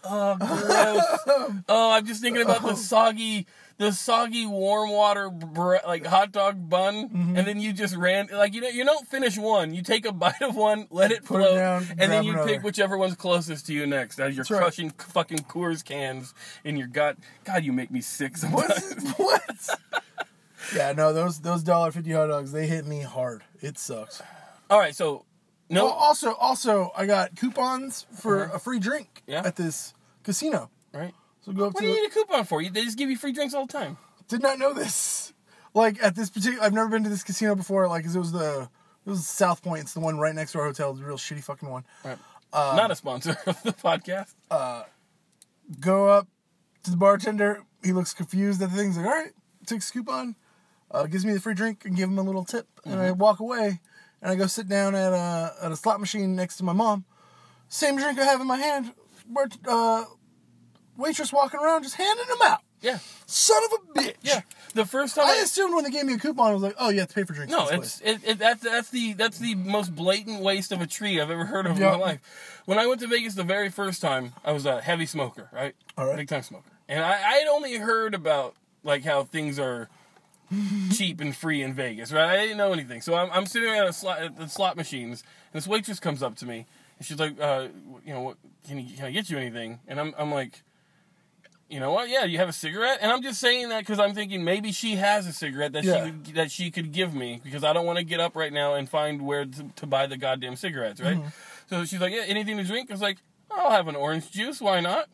[0.02, 1.62] Oh, gross.
[1.68, 3.46] oh, I'm just thinking about the soggy,
[3.78, 7.36] the soggy warm water bre- like hot dog bun, Mm-hmm.
[7.36, 9.72] and then you just ran like you know you don't finish one.
[9.74, 12.32] You take a bite of one, let it Put it float, down, and then you
[12.32, 12.48] another.
[12.48, 14.18] pick whichever one's closest to you next.
[14.20, 14.58] As you're That's right.
[14.62, 17.16] crushing fucking Coors cans in your gut.
[17.44, 18.94] God, you make me sick sometimes.
[19.16, 19.16] What?
[19.16, 19.78] what?
[20.74, 23.42] yeah, no, those those dollar fifty hot dogs they hit me hard.
[23.60, 24.20] It sucks.
[24.70, 25.24] All right, so
[25.70, 28.54] no, also, also, I got coupons for Uh-huh.
[28.56, 29.42] a free drink Yeah.
[29.44, 29.92] at this
[30.24, 30.70] casino.
[30.92, 31.12] right.
[31.48, 31.86] So go up What to.
[31.86, 32.62] do you the- need a coupon for?
[32.62, 33.96] They just give you free drinks all the time.
[34.28, 35.32] Did not know this.
[35.72, 37.88] Like at this particular, I've never been to this casino before.
[37.88, 38.68] Like 'cause it was the
[39.06, 39.82] it was South Point.
[39.82, 40.90] It's the one right next to our hotel.
[40.90, 41.84] It's a real shitty fucking one.
[42.04, 42.18] Right.
[42.52, 44.34] Uh, Not a sponsor of the podcast.
[45.80, 46.28] Go up
[46.84, 47.62] to the bartender.
[47.82, 48.96] He looks confused at the things.
[48.96, 49.32] Like, all right,
[49.66, 50.34] takes a coupon,
[50.90, 52.66] uh, gives me the free drink, and give him a little tip.
[52.84, 53.18] And I Mm-hmm.
[53.18, 53.80] walk away,
[54.20, 57.04] and I go sit down at a at a slot machine next to my mom.
[57.68, 58.92] Same drink I have in my hand.
[59.26, 60.04] Bart, uh,
[60.98, 62.60] waitress walking around just handing them out.
[62.80, 64.14] Yeah, Son of a bitch.
[64.22, 64.42] yeah.
[64.74, 66.90] The first time I assumed when they gave me a coupon, I was like, oh,
[66.90, 67.50] yeah, to pay for drinks.
[67.50, 71.20] No, it's it, it, that's that's the that's the most blatant waste of a tree
[71.20, 71.94] I've ever heard of Yeah.
[71.94, 72.60] in my life.
[72.66, 75.74] When I went to Vegas the very first time, I was a heavy smoker, right?
[75.96, 76.16] All right.
[76.18, 79.88] Big time smoker, and I I had only heard about like how things are
[80.92, 82.28] cheap and free in Vegas, right?
[82.28, 85.24] I didn't know anything, so I'm I'm sitting at a slot at the slot machines,
[85.52, 86.66] and this waitress comes up to me,
[86.98, 87.68] and she's like, uh,
[88.06, 88.36] you know, what,
[88.68, 89.80] can you, can I get you anything?
[89.88, 90.62] And I'm I'm like.
[91.68, 92.08] You know what?
[92.08, 94.96] Yeah, you have a cigarette, and I'm just saying that because I'm thinking maybe she
[94.96, 95.96] has a cigarette that Yeah.
[96.06, 98.52] she would, that she could give me because I don't want to get up right
[98.52, 101.18] now and find where to, to buy the goddamn cigarettes, right?
[101.18, 101.28] Mm-hmm.
[101.68, 103.18] So she's like, "Yeah, anything to drink?" I was like,
[103.50, 104.60] I'll have an orange juice.
[104.62, 105.08] Why not?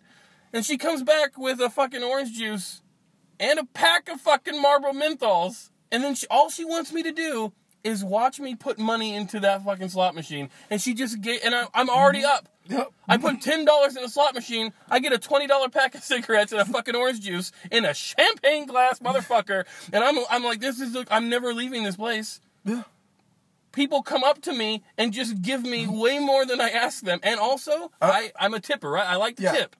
[0.52, 2.82] And she comes back with a fucking orange juice
[3.40, 5.70] and a pack of fucking Marlboro menthols.
[5.90, 7.52] And then she, all she wants me to do
[7.84, 10.48] is watch me put money into that fucking slot machine.
[10.70, 11.90] And she just get, and I, I'm mm-hmm.
[11.90, 12.48] already up.
[12.66, 12.92] Yep.
[13.06, 14.72] I put ten dollars in a slot machine.
[14.88, 17.92] I get a twenty dollar pack of cigarettes and a fucking orange juice in a
[17.92, 19.64] champagne glass, motherfucker.
[19.92, 22.40] And I'm I'm like, this is I'm never leaving this place.
[22.64, 22.84] Yeah.
[23.72, 26.00] People come up to me and just give me mm-hmm.
[26.00, 27.20] way more than I ask them.
[27.22, 28.10] And also, uh.
[28.10, 29.06] I I'm a tipper, right?
[29.06, 29.52] I like to Yeah.
[29.52, 29.76] tip.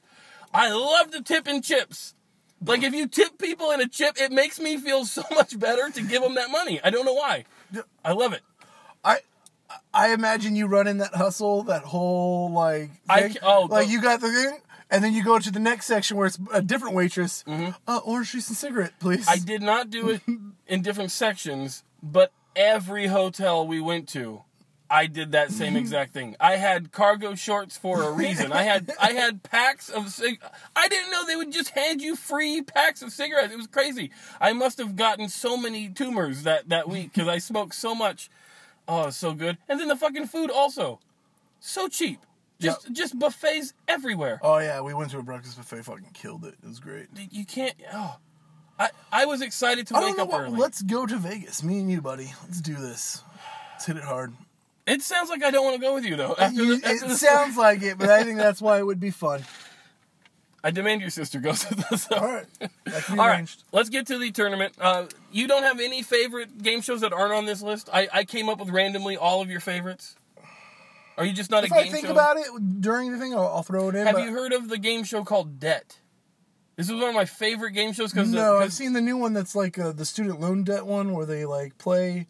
[0.52, 2.14] I love to tip in chips.
[2.66, 5.90] Like if you tip people in a chip, it makes me feel so much better
[5.90, 6.80] to give them that money.
[6.82, 7.44] I don't know why.
[8.04, 8.42] I love it.
[9.04, 9.18] I
[9.92, 13.34] I imagine you running that hustle, that whole like thing.
[13.34, 14.58] ca- oh, like the- you got the thing,
[14.90, 17.44] and then you go to the next section where it's a different waitress.
[17.86, 19.26] Uh, orange juice and cigarette, please.
[19.26, 19.30] Mm-hmm.
[19.30, 20.20] I did not do it
[20.66, 24.42] in different sections, but every hotel we went to,
[24.94, 26.36] I did that same exact thing.
[26.38, 28.52] I had cargo shorts for a reason.
[28.52, 30.40] I had I had packs of cig-
[30.76, 33.52] I didn't know they would just hand you free packs of cigarettes.
[33.52, 34.12] It was crazy.
[34.40, 38.30] I must have gotten so many tumors that that week because I smoked so much.
[38.86, 39.58] Oh, so good.
[39.68, 41.00] And then the fucking food also,
[41.58, 42.20] so cheap.
[42.60, 44.38] Just just buffets everywhere.
[44.42, 45.82] Oh yeah, we went to a breakfast buffet.
[45.82, 46.54] Fucking killed it.
[46.62, 47.08] It was great.
[47.32, 47.74] You can't.
[47.92, 48.16] Oh,
[48.78, 50.40] I I was excited to I wake don't know up what.
[50.42, 50.58] early.
[50.60, 51.64] Let's go to Vegas.
[51.64, 52.32] Me and you, buddy.
[52.44, 53.24] Let's do this.
[53.72, 54.32] Let's hit it hard.
[54.86, 56.34] It sounds like I don't want to go with you though.
[56.38, 59.00] After the, after it the- sounds like it, but I think that's why it would
[59.00, 59.42] be fun.
[60.62, 62.10] I demand your sister goes with us.
[62.10, 62.46] All right,
[62.86, 64.74] that can be All right, let's get to the tournament.
[64.80, 67.88] Uh, you don't have any favorite game shows that aren't on this list.
[67.92, 70.16] I, I came up with randomly all of your favorites.
[71.16, 72.12] Are you just not If a I game think show?
[72.12, 72.46] about it
[72.80, 74.06] during the thing, I'll, I'll throw it in.
[74.06, 75.98] have you heard of the game show called Debt?
[76.76, 79.32] This is one of my favorite game shows because No, I've seen the new one
[79.32, 82.26] that's like uh, the student loan debt one where they like play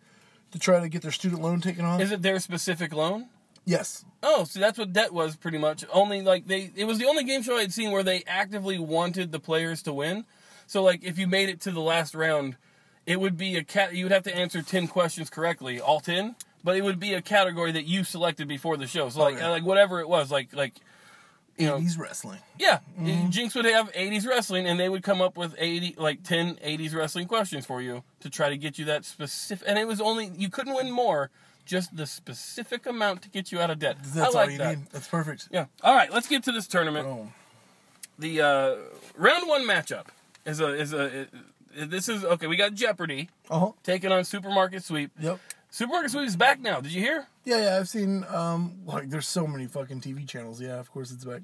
[0.55, 2.01] to try to get their student loan taken off.
[2.01, 3.27] is it their specific loan?
[3.67, 4.05] yes.
[4.23, 5.85] Oh, so that's what debt was pretty much.
[5.93, 9.33] Only like they, it was the only game show I'd seen where they actively wanted
[9.33, 10.25] the players to win.
[10.67, 12.57] So like if you made it to the last round,
[13.05, 13.95] it would be a cat.
[13.95, 16.37] You would have to answer ten questions correctly, all ten.
[16.63, 19.11] But it would be a category that you selected before the show.
[19.11, 19.47] So like Okay.
[19.49, 20.75] like whatever it was, like like
[21.57, 22.39] you know, 80s wrestling.
[22.59, 22.81] yeah,
[23.31, 26.95] Jenks would have 80s wrestling, and they would come up with 80, like 10 80s
[26.95, 29.67] wrestling questions for you to try to get you that specific.
[29.69, 31.31] And it was only you couldn't win more,
[31.65, 33.97] just the specific amount to get you out of debt.
[34.05, 34.79] That's I like all you that.
[34.79, 34.87] need.
[34.93, 35.49] That's perfect.
[35.51, 35.67] Yeah.
[35.83, 37.07] All right, let's get to this tournament.
[37.07, 37.29] Oh.
[38.19, 38.77] The uh,
[39.17, 40.07] round one matchup
[40.45, 41.23] is a is a.
[41.23, 41.29] It,
[41.91, 42.47] this is okay.
[42.47, 43.73] We got Jeopardy Uh-huh.
[43.83, 45.11] taking on Supermarket Sweep.
[45.19, 45.41] Yep.
[45.75, 46.81] Supermarket Sweep is back now.
[46.81, 47.27] Did you hear?
[47.45, 50.61] Yeah, yeah, I've seen um like there's so many fucking TV channels.
[50.61, 51.43] Yeah, of course it's back.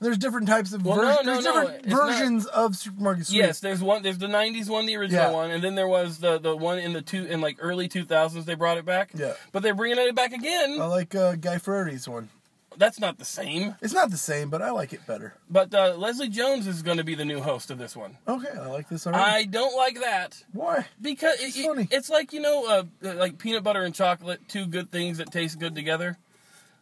[0.00, 2.76] There's different types of Well, ver- no, no, there's no, different it's not- versions of
[2.76, 3.38] supermarket sweep.
[3.38, 4.02] Yes, there's one.
[4.02, 5.30] There's the '90s one, the original Yeah.
[5.30, 8.44] one, and then there was the the one in the two in like early 2000s.
[8.44, 9.12] They brought it back.
[9.14, 9.32] Yeah.
[9.52, 10.78] But they're bringing it back again.
[10.78, 12.28] I like uh, Guy Fieri's one.
[12.76, 13.74] That's not the same.
[13.80, 15.34] It's not the same, but I like it better.
[15.48, 18.16] But uh, Leslie Jones is going to be the new host of this one.
[18.26, 19.22] Okay, I like this already.
[19.22, 20.42] I don't like that.
[20.52, 20.86] Why?
[21.00, 21.88] Because It's it- funny.
[21.90, 22.84] it's like you know, uh,
[23.14, 26.18] like peanut butter and chocolate, two good things that taste good together.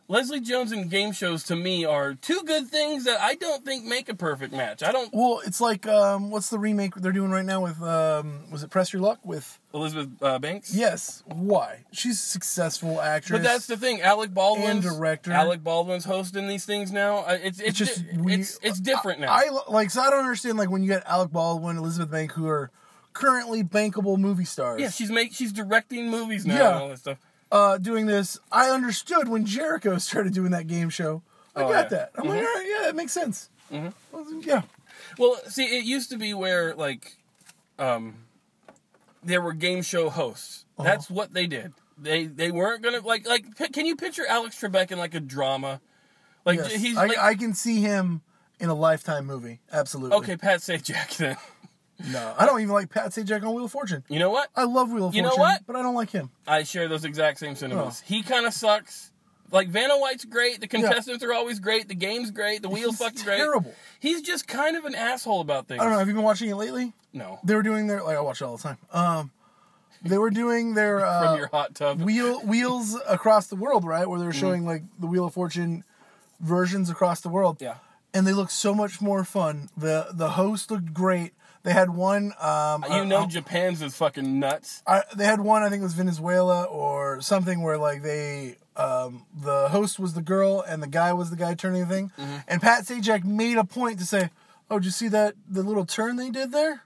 [0.08, 3.84] Leslie Jones and game shows to me are two good things that I don't think
[3.84, 4.82] make a perfect match.
[4.82, 5.08] I don't.
[5.12, 8.68] Well, it's like um, what's the remake they're doing right now with um, was it
[8.70, 9.58] Press Your Luck with?
[9.72, 10.74] Elizabeth uh, Banks.
[10.74, 11.22] Yes.
[11.26, 11.84] Why?
[11.92, 13.38] She's a successful actress.
[13.38, 14.02] But that's the thing.
[14.02, 15.32] Alec Baldwin director.
[15.32, 17.18] Alec Baldwin's hosting these things now.
[17.20, 19.32] Uh, It's it's, It's just we- it's it's different now.
[19.32, 22.46] I like so I don't understand like when you get Alec Baldwin, Elizabeth Bank, who
[22.48, 22.70] are
[23.14, 24.80] currently bankable movie stars.
[24.80, 26.68] yeah, she's make she's directing movies now Yeah.
[26.72, 27.18] and all that stuff.
[27.52, 28.38] Uh, doing this.
[28.50, 31.22] I understood when Jericho started doing that game show.
[31.54, 31.82] I Oh, got yeah.
[31.82, 31.94] Mm-hmm.
[31.94, 32.10] that.
[32.16, 33.48] I'm like, all right, yeah, that makes sense.
[33.70, 33.92] Well,
[34.40, 34.62] Yeah.
[35.18, 37.16] Well, see, it used to be where like,
[37.78, 38.14] um,
[39.22, 40.64] there were game show hosts.
[40.78, 40.88] Uh-huh.
[40.88, 41.72] That's what they did.
[41.98, 43.56] They they weren't gonna like like.
[43.56, 45.80] pi- Can you picture Alex Trebek in like a drama?
[46.44, 46.72] Like Yes.
[46.72, 48.22] he's I, like I can see him
[48.58, 49.60] in a Lifetime movie.
[49.70, 50.16] Absolutely.
[50.18, 51.16] okay, Pat Sajak.
[51.18, 51.36] Then
[52.10, 54.02] No, I don't even like Pat Sajak on Wheel of Fortune.
[54.08, 54.48] you know what?
[54.56, 55.62] I love Wheel of You know Fortune, what?
[55.66, 56.30] but I don't like him.
[56.46, 58.02] I share those exact same sentiments.
[58.02, 58.06] Oh.
[58.08, 59.10] He kind of sucks.
[59.52, 60.60] Like Vanna White's great.
[60.60, 61.86] The contestants are always great.
[61.86, 62.62] The game's great.
[62.62, 63.36] The wheel's fucking great.
[63.36, 63.74] terrible.
[64.00, 65.80] He's just kind of an asshole about things.
[65.80, 65.98] I don't know.
[65.98, 66.94] Have you been watching it lately?
[67.12, 68.78] No, They were doing their like I watch it all the time.
[68.92, 69.30] Um,
[70.02, 72.00] they were doing their uh, from your hot tub.
[72.00, 74.08] wheel wheels across the world, right?
[74.08, 75.84] Where they were showing like the Wheel of Fortune
[76.40, 77.58] versions across the world.
[77.60, 77.74] Yeah.
[78.14, 79.68] and they look so much more fun.
[79.76, 81.34] the The host looked great.
[81.64, 82.32] They had one.
[82.40, 84.82] Um, you know I- Japan's is fucking nuts.
[84.86, 85.62] I, they had one.
[85.62, 88.56] I think it was Venezuela or something where like they.
[88.74, 92.10] Um, the host was the girl and the guy was the guy turning the thing,
[92.18, 92.36] Mm-hmm.
[92.48, 94.30] and Pat Sajak made a point to say,
[94.70, 96.82] "Oh, did you see that the little turn they did there?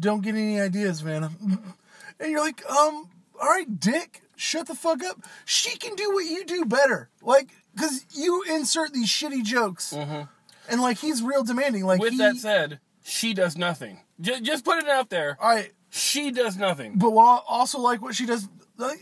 [0.00, 1.24] Don't get any ideas, man."
[2.18, 5.22] and you're like, "Um, all right, Dick, shut the fuck up.
[5.44, 7.10] She can do what you do better.
[7.20, 11.84] Like, because you insert these shitty jokes, and like he's real demanding.
[11.84, 12.02] Like Mm-hmm.
[12.04, 14.00] With he, that said, she does nothing.
[14.20, 15.36] Just, just put it out there.
[15.40, 15.72] all right.
[15.90, 16.98] She does nothing.
[16.98, 18.48] But what I also like what she does,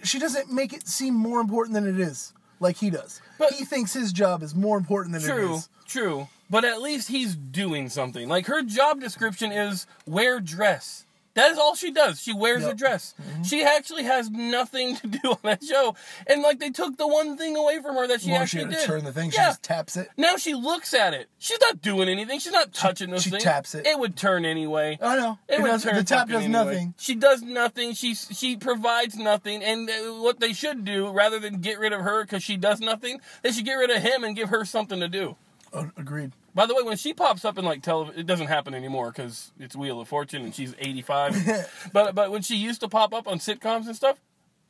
[0.04, 3.20] she doesn't make it seem more important than it is, like he does.
[3.38, 6.28] But- he thinks his job is more important than it True, true.
[6.50, 8.28] But at least he's doing something.
[8.28, 11.06] Like her job description is wear dress.
[11.34, 12.20] That is all she does.
[12.22, 12.76] She wears a Yep.
[12.76, 13.14] dress.
[13.44, 15.96] She actually has nothing to do on that show.
[16.28, 18.60] And like they took the one thing away from her that she Well, she actually
[18.60, 18.86] had to did.
[18.86, 19.30] turn the thing.
[19.30, 19.46] She yeah.
[19.48, 20.08] just taps it.
[20.16, 21.28] Now she looks at it.
[21.40, 22.38] She's not doing anything.
[22.38, 23.42] She's not touching those she things.
[23.42, 23.84] taps it.
[23.86, 24.98] It would turn anyway.
[25.02, 25.38] I know.
[25.48, 26.52] It, It would does- turn the tap does anyway.
[26.52, 26.94] nothing.
[26.98, 27.94] She does nothing.
[27.94, 29.62] She she provides nothing.
[29.64, 32.78] And uh, what they should do, rather than get rid of her because she does
[32.80, 35.36] nothing, they should get rid of him and give her something to do.
[35.72, 36.30] Uh, agreed.
[36.54, 39.52] By the way, when she pops up in like television, it doesn't happen anymore because
[39.58, 41.68] it's Wheel of Fortune and she's 85.
[41.92, 44.20] but but when she used to pop up on sitcoms and stuff,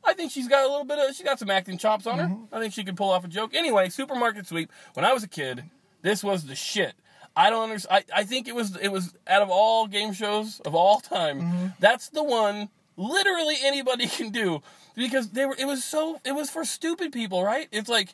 [0.03, 2.27] I think she's got a little bit of she got some acting chops on her.
[2.27, 2.55] Mm-hmm.
[2.55, 3.55] I think she could pull off a joke.
[3.55, 4.70] Anyway, Supermarket Sweep.
[4.94, 5.64] When I was a kid,
[6.03, 6.94] this was the shit.
[7.37, 8.05] I don't understand.
[8.14, 11.40] I, I think it was it was out of all game shows of all time,
[11.40, 11.66] Mm-hmm.
[11.81, 14.62] that's the one literally anybody can do
[14.94, 15.57] because they were.
[15.59, 16.20] It was so.
[16.25, 17.66] It was for stupid people, right?
[17.73, 18.11] It's like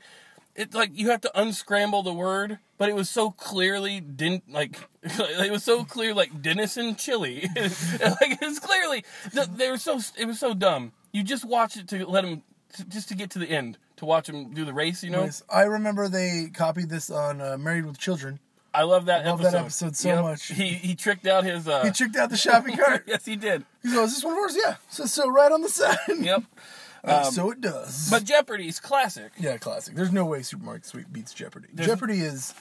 [0.60, 4.76] it's like you have to unscramble the word, but it was so clearly didn't like
[5.02, 7.48] it was so clear like Denison chili.
[7.56, 10.92] like it's clearly they were so it was so dumb.
[11.12, 12.42] You just watch it to let them
[12.88, 15.02] just to get to the end to watch them do the race.
[15.02, 15.42] You know, Nice.
[15.50, 18.38] I remember they copied this on uh, Married with Children.
[18.72, 19.52] I love that love episode.
[19.52, 20.46] that episode so much.
[20.46, 21.66] He he tricked out his.
[21.66, 23.04] Uh, He tricked out the shopping cart.
[23.08, 23.64] yes, he did.
[23.82, 24.76] He goes, "Is this one of ours?" Yeah.
[24.90, 25.98] So, so right on the side.
[26.08, 26.44] Yep.
[27.04, 28.10] Uh, um, so it does.
[28.10, 29.32] But Jeopardy's classic.
[29.38, 29.94] yeah, classic.
[29.94, 31.68] There's no way Supermarket Sweep beats Jeopardy.
[31.72, 32.54] There's- Jeopardy is.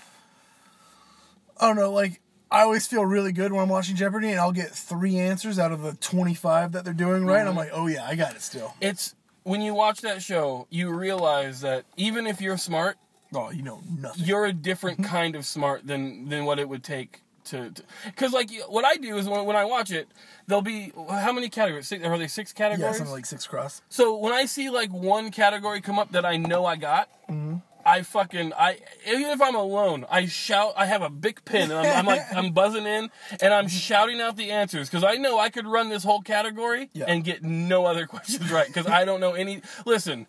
[1.60, 1.92] I don't know.
[1.92, 2.22] Like
[2.52, 5.72] I always feel really good when I'm watching Jeopardy, and I'll get three answers out
[5.72, 7.40] of the 25 that they're doing right.
[7.40, 7.58] And I'm mm-hmm.
[7.58, 8.74] like, oh yeah, I got it still.
[8.82, 12.98] It's when you watch that show, you realize that even if you're smart,
[13.34, 14.26] Oh, you know nothing.
[14.26, 15.12] you're a different mm-hmm.
[15.12, 17.74] kind of smart than than what it would take to
[18.06, 20.08] because like what i do is when, when i watch it
[20.48, 23.82] there'll be how many categories six, are they six yeah, categories something like six cross.
[23.90, 27.58] so when i see like one category come up that i know i got Mm-hmm.
[27.86, 31.74] i fucking i even if i'm alone i shout i have a big pin and
[31.80, 35.38] i'm, I'm like i'm buzzing in and i'm shouting out the answers because i know
[35.38, 37.06] i could run this whole category Yeah.
[37.08, 40.26] and get no other questions right because i don't know any listen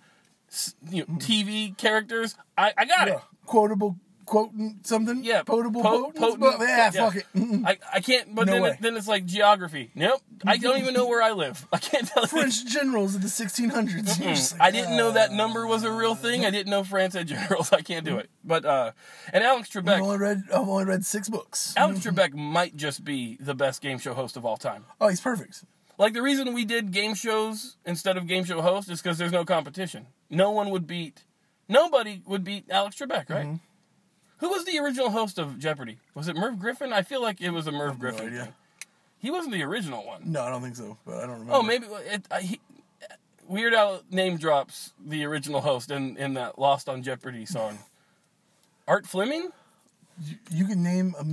[0.90, 3.96] you know, tv characters i, I got it Quotable,
[4.30, 5.24] quoting something.
[5.24, 6.40] yeah, Potable, po- potent.
[6.40, 7.26] But, yeah, fuck it.
[7.36, 7.66] Mm-mm.
[7.66, 8.70] I, I can't, but No then, way.
[8.70, 9.90] it, then it's like geography.
[9.96, 10.22] Nope.
[10.46, 11.66] I don't even know where I live.
[11.72, 12.28] I can't tell you.
[12.28, 14.20] French generals of the 1600s.
[14.20, 16.46] You're like, I didn't know that "Ah." number was a real thing.
[16.46, 17.72] I didn't know France had generals.
[17.72, 18.30] I can't do it.
[18.44, 18.92] But, uh,
[19.32, 20.44] and Alex I've Trebek, only read.
[20.54, 21.74] I've only read six books.
[21.76, 24.84] Alex Trebek might just be the best game show host of all time.
[25.00, 25.64] Oh, he's perfect.
[25.98, 29.32] Like the reason we did game shows instead of game show host is because there's
[29.32, 30.06] no competition.
[30.30, 31.24] No one would beat,
[31.68, 33.46] nobody would beat Alex Trebek, right?
[33.46, 33.54] Mm-hmm.
[34.40, 35.98] Who was the original host of Jeopardy?
[36.14, 36.92] Was it Merv Griffin?
[36.92, 38.26] I feel like it was a Merv no Griffin.
[38.28, 38.54] idea.
[39.18, 40.22] He wasn't the original one.
[40.24, 40.96] No, I don't think so.
[41.04, 41.52] But I don't remember.
[41.52, 42.60] Oh, maybe it, I, he,
[43.46, 47.78] Weird Al name drops the original host in, in that Lost on Jeopardy song.
[48.88, 49.50] Art Fleming?
[50.50, 51.24] You can name a,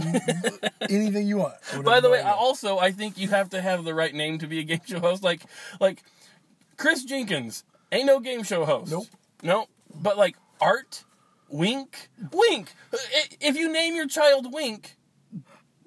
[0.90, 1.56] anything you want.
[1.84, 2.22] By the way.
[2.22, 4.80] I also I think you have to have the right name to be a game
[4.86, 5.24] show host.
[5.24, 5.42] Like
[5.80, 6.04] like
[6.78, 8.92] Chris Jenkins ain't no game show host.
[8.92, 9.08] Nope.
[9.44, 9.70] Nope.
[9.94, 11.04] But like Art
[11.50, 12.74] Wink Wink.
[13.40, 14.96] If you name your child Wink,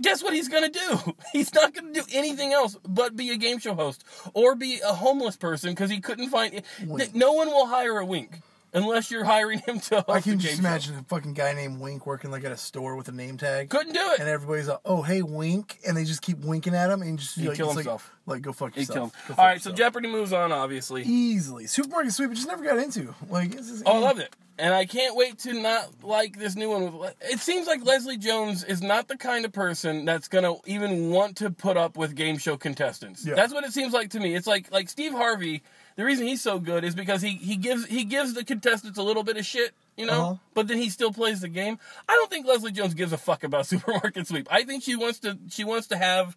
[0.01, 1.15] guess what he's gonna do?
[1.33, 4.95] He's not gonna do anything else but be a game show host or be a
[4.95, 6.63] homeless person because he couldn't find.
[6.87, 7.15] Wink.
[7.15, 8.41] No one will hire a Wink
[8.73, 10.61] unless you're hiring him to host I can game just show.
[10.61, 13.71] imagine a fucking guy named Wink working like at a store with a name tag.
[13.71, 14.21] Couldn't do it.
[14.21, 17.37] And everybody's like, "Oh, hey, Wink," and they just keep winking at him, and just
[17.37, 18.11] He'd like, kill it's like- himself.
[18.27, 19.13] Like, go fuck He'd yourself.
[19.13, 19.77] Go fuck All right, so yourself.
[19.79, 20.53] Jeopardy moves on.
[20.53, 21.03] Obviously.
[21.03, 22.31] easily Supermarket Sweep.
[22.31, 23.13] I just never got into.
[23.29, 24.35] Like, this is Oh, I loved it.
[24.57, 26.97] And I can't wait to not like this new one.
[26.99, 30.59] With It seems like Leslie Jones is not the kind of person that's going to
[30.71, 33.25] even want to put up with game show contestants.
[33.27, 33.35] Yeah.
[33.35, 34.35] That's what it seems like to me.
[34.37, 35.63] It's like like Steve Harvey,
[35.97, 39.03] the reason he's so good is because he, he gives he gives the contestants a
[39.03, 40.35] little bit of shit, you know, Uh-huh.
[40.55, 41.79] but then he still plays the game.
[42.09, 44.49] I don't think Leslie Jones gives a fuck about Supermarket Sweep.
[44.51, 46.37] I think she wants to she wants to have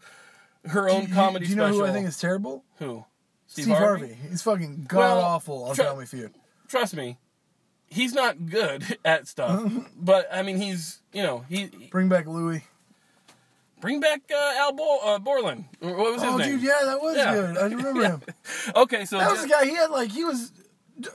[0.66, 1.80] her own Do comedy Do you know special.
[1.86, 2.64] who I think is terrible?
[2.80, 3.06] who?
[3.48, 4.18] Steve, Harvey.
[4.30, 6.34] He's fucking god Well, awful on tr- Family Feud.
[6.68, 7.18] trust me,
[7.88, 9.72] he's not good at stuff.
[9.96, 12.64] but I mean, he's you know he Bring back Louis.
[13.84, 15.66] Bring back uh, Al Bo- uh, Borland.
[15.80, 16.52] What was his Oh, name?
[16.54, 17.34] dude, yeah, that was Yeah.
[17.36, 17.58] good.
[17.58, 18.22] I remember him.
[18.76, 19.66] Okay, so That was the guy.
[19.66, 20.52] He had like he was.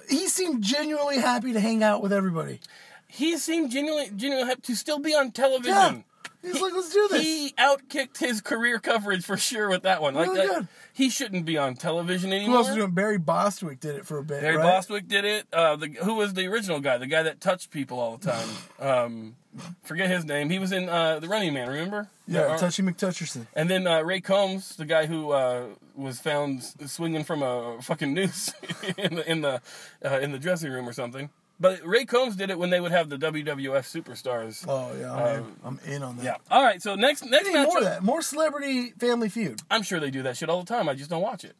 [0.08, 2.60] He seemed genuinely happy to hang out with everybody.
[3.08, 6.04] he seemed genuinely genuinely happy to still be on television.
[6.42, 6.52] Yeah.
[6.52, 7.22] He's like, let's do this.
[7.22, 10.14] He outkicked his career coverage for sure with that one.
[10.14, 10.68] Like Really that- good.
[10.92, 12.50] he shouldn't be on television anymore.
[12.50, 12.90] Who else was doing?
[12.92, 14.40] Barry Bostwick did it for a bit.
[14.42, 14.62] Barry right?
[14.62, 15.46] Bostwick did it.
[15.52, 16.96] Uh, the who was the original guy?
[16.98, 18.48] The guy that touched people all the time.
[18.78, 19.36] Um,
[19.82, 20.48] forget his name.
[20.50, 21.68] He was in uh, the Running Man.
[21.68, 22.08] Remember?
[22.28, 23.46] Yeah, Uh, Touchy McTutcherson.
[23.54, 25.64] And then uh, Ray Combs, the guy who uh,
[25.96, 28.52] was found swinging from a fucking noose
[28.96, 29.60] in the in the
[30.04, 31.30] uh, in the dressing room or something.
[31.60, 34.64] But Ray Combs did it when they would have the WWF superstars.
[34.68, 35.56] Oh yeah, I'm, in.
[35.64, 36.24] I'm in on that.
[36.24, 36.36] Yeah.
[36.50, 36.80] All right.
[36.80, 38.02] So next next need more of that.
[38.02, 39.60] More celebrity Family Feud.
[39.70, 40.88] I'm sure they do that shit all the time.
[40.88, 41.56] I just don't watch it.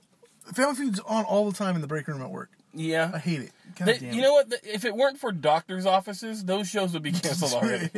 [0.54, 2.50] Family Feud's on all the time in the break room at work.
[2.74, 3.50] Yeah, I hate it.
[3.80, 4.52] They- you know what?
[4.62, 7.90] If it weren't for doctors' offices, those shows would be canceled already.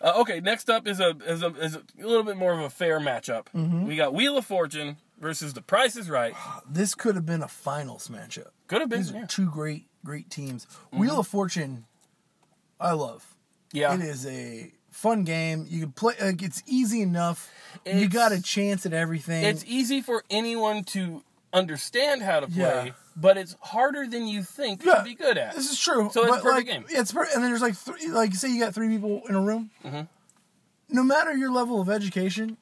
[0.00, 2.70] Uh, okay, next up is a is a is a little bit more of a
[2.70, 3.46] fair matchup.
[3.54, 3.86] Mm-hmm.
[3.86, 6.32] We got Wheel of Fortune versus The Price is Right.
[6.70, 8.48] this could have been a finals matchup.
[8.66, 9.00] Could have been.
[9.00, 9.26] These are Yeah.
[9.26, 10.66] two great, great teams.
[10.66, 10.98] Mm-hmm.
[11.00, 11.84] Wheel of Fortune,
[12.80, 13.34] I love.
[13.72, 13.94] yeah.
[13.94, 15.66] It is a fun game.
[15.68, 16.14] You can play.
[16.20, 17.50] Like, it's easy enough.
[17.84, 19.44] you got a chance at everything.
[19.44, 21.22] It's easy for anyone to
[21.52, 22.90] understand how to play, Yeah.
[23.16, 25.54] but it's harder than you think Yeah, to be good at.
[25.54, 26.10] This is true.
[26.12, 26.84] So it's perfect like, game.
[26.90, 29.40] It's per- and then there's like three, like say you got three people in a
[29.40, 29.70] room.
[29.84, 30.02] Mm-hmm.
[30.90, 32.56] No matter your level of education,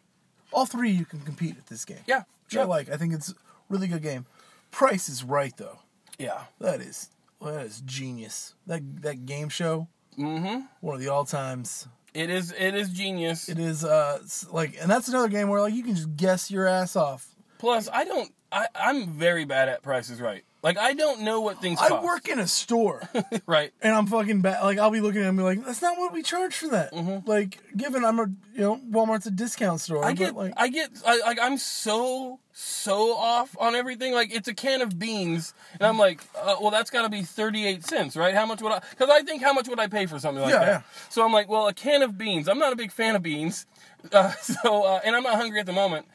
[0.52, 1.98] all three you can compete at this game.
[2.06, 2.22] Yeah.
[2.44, 2.88] which I like.
[2.90, 3.34] I think it's a
[3.68, 4.26] really good game.
[4.70, 5.78] Price is right though.
[6.18, 6.42] Yeah.
[6.60, 7.08] That is
[7.42, 8.54] that is genius.
[8.66, 10.60] That that game show, Mm-hmm.
[10.80, 11.86] one of the all times.
[12.14, 13.48] It is it is genius.
[13.50, 14.20] It is uh
[14.50, 17.28] like, and that's another game where like you can just guess your ass off.
[17.58, 18.32] Plus, I don't.
[18.50, 20.44] I, I'm very bad at prices right.
[20.62, 22.04] Like I don't know what things I cost.
[22.04, 23.08] work in a store.
[23.46, 23.72] right.
[23.82, 24.62] and I'm fucking bad.
[24.64, 26.92] Like I'll be looking at them like, that's not what we charge for that.
[27.26, 30.08] Like, given I'm a you know Walmart's a discount store, Mm-hmm.
[30.08, 34.12] I get, like I get, I, like, I'm so, so off on everything.
[34.12, 37.22] Like, it's a can of beans, and I'm like, uh, well, that's got to be
[37.22, 38.34] 38 cents, right?
[38.34, 38.80] How much would I?
[38.90, 40.66] Because I think, how much would I pay for something like Yeah, that?
[40.66, 40.82] yeah.
[41.10, 42.48] So I'm like, well, a can of beans.
[42.48, 43.66] I'm not a big fan of beans,
[44.12, 46.06] uh, so, uh, and I'm not hungry at the moment.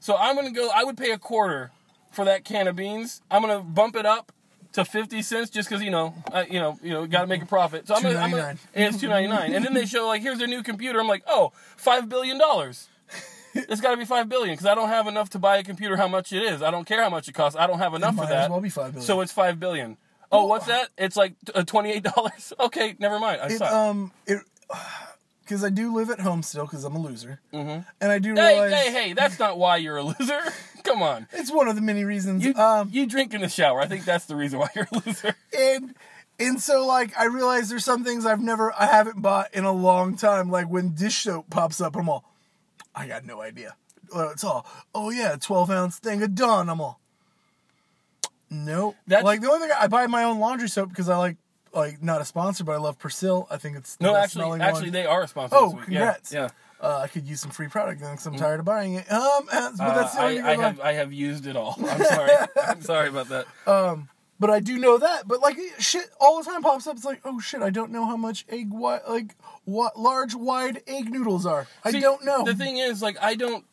[0.00, 0.70] So I'm gonna go.
[0.72, 1.72] I would pay a quarter
[2.16, 3.22] for that can of beans.
[3.30, 4.32] I'm gonna bump it up
[4.72, 7.42] to 50 cents just because you know, I, you know, you know, got to make
[7.42, 7.86] a profit.
[7.88, 10.48] So I'm gonna, I'm gonna and it's 2.99, and then they show like, here's their
[10.48, 11.00] new computer.
[11.00, 12.88] I'm like, oh, five billion dollars.
[13.54, 15.96] It's got to be five billion because I don't have enough to buy a computer.
[15.96, 16.60] How much it is?
[16.60, 17.58] I don't care how much it costs.
[17.58, 18.44] I don't have enough might for that.
[18.44, 19.06] as well be 5 billion.
[19.06, 19.96] So it's five billion.
[20.30, 20.90] Oh, what's that?
[20.98, 22.52] It's like uh, twenty-eight dollars.
[22.60, 23.40] Okay, never mind.
[23.40, 23.72] I it suck.
[23.72, 24.42] um it
[25.42, 27.80] because I do live at home still because I'm a loser, mm-hmm.
[28.00, 29.12] and I do hey, hey, hey!
[29.14, 30.40] That's not why you're a loser.
[30.86, 31.26] Come on.
[31.32, 32.44] it's one of the many reasons.
[32.44, 33.80] You um you drink in the shower.
[33.80, 35.34] I think that's the reason why you're a loser.
[35.58, 35.94] and
[36.38, 39.72] and so like I realize there's some things I've never I haven't bought in a
[39.72, 40.50] long time.
[40.50, 42.24] Like when dish soap pops up, I'm all
[42.94, 43.74] I got no idea.
[44.14, 46.68] Uh, It's all oh yeah, 12 ounce thing of Dawn.
[46.70, 47.00] I'm all
[48.50, 48.96] nope.
[49.06, 51.36] That's- like the only thing I buy my own laundry soap because I like
[51.72, 53.46] like not a sponsor, but I love Persil.
[53.50, 54.92] I think it's the No, actually, smelling actually, one.
[54.92, 55.56] they are a sponsor.
[55.58, 55.84] Oh, this week.
[55.86, 56.32] congrats!
[56.32, 56.40] Yeah.
[56.42, 56.48] yeah.
[56.80, 59.10] Uh, I could use some free product then because I'm tired of buying it.
[59.10, 61.76] Um, but that's the Uh, only I, I I have I have used it all.
[61.88, 62.32] I'm sorry.
[62.66, 63.46] I'm sorry about that.
[64.38, 65.26] But I do know that.
[65.26, 66.94] But like shit, all the time pops up.
[66.96, 70.82] It's like, oh shit, I don't know how much egg wi- like what large wide
[70.86, 71.66] egg noodles are.
[71.82, 72.44] I See, don't know.
[72.44, 73.64] The thing is, like, I don't,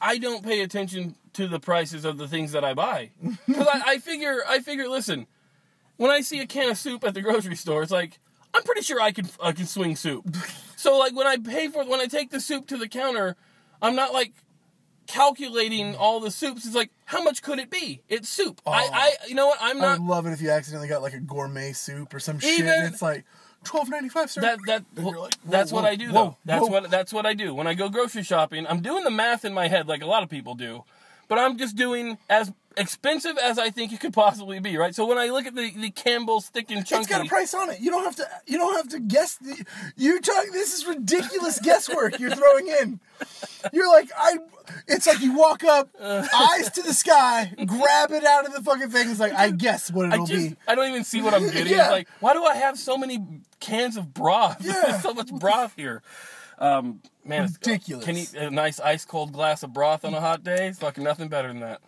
[0.00, 3.10] I don't pay attention to the prices of the things that I buy
[3.46, 5.28] because I, I figure, I figure, listen,
[5.98, 8.18] when I see a can of soup at the grocery store, it's like
[8.58, 10.36] I'm pretty sure I can, I can swing soup.
[10.76, 13.36] so like when I pay for, when I take the soup to the counter,
[13.80, 14.32] I'm not like
[15.06, 16.66] calculating all the soups.
[16.66, 18.02] It's like how much could it be?
[18.08, 18.60] It's soup.
[18.66, 18.90] I, oh.
[18.92, 19.58] I, you know what?
[19.60, 19.86] I'm not.
[19.86, 22.66] I would love it if you accidentally got like a gourmet soup or some shit.
[22.66, 23.24] And it's like
[23.64, 24.40] twelve ninety five, sir.
[24.40, 26.36] That that like, whoa, that's what whoa, I do whoa, though.
[26.44, 28.66] That's what that's what I do when I go grocery shopping.
[28.66, 30.84] I'm doing the math in my head like a lot of people do,
[31.28, 34.76] but I'm just doing as expensive as I think it could possibly be.
[34.76, 34.94] Right.
[34.94, 37.54] So when I look at the the Campbell's thick and chunky, It's got a price
[37.54, 37.80] on it.
[37.80, 38.28] You don't have to.
[38.46, 39.36] You don't have to guess.
[39.36, 39.64] The,
[39.96, 40.46] you talk.
[40.52, 43.00] This is ridiculous guesswork you're throwing in.
[43.72, 44.38] You're like I.
[44.86, 46.26] It's like you walk up, uh.
[46.34, 49.10] eyes to the sky, grab it out of the fucking thing.
[49.10, 50.56] It's like I guess what I it'll just be.
[50.66, 51.72] I don't even see what I'm getting.
[51.72, 51.84] Yeah.
[51.84, 53.24] It's like why do I have so many
[53.60, 54.58] cans of broth?
[54.68, 54.82] Yeah.
[54.86, 56.02] There's so much broth here.
[56.58, 58.04] Um, man, it's Ridiculous.
[58.04, 60.66] Can eat a nice ice cold glass of broth on a hot day.
[60.68, 61.80] It's fucking nothing better than that.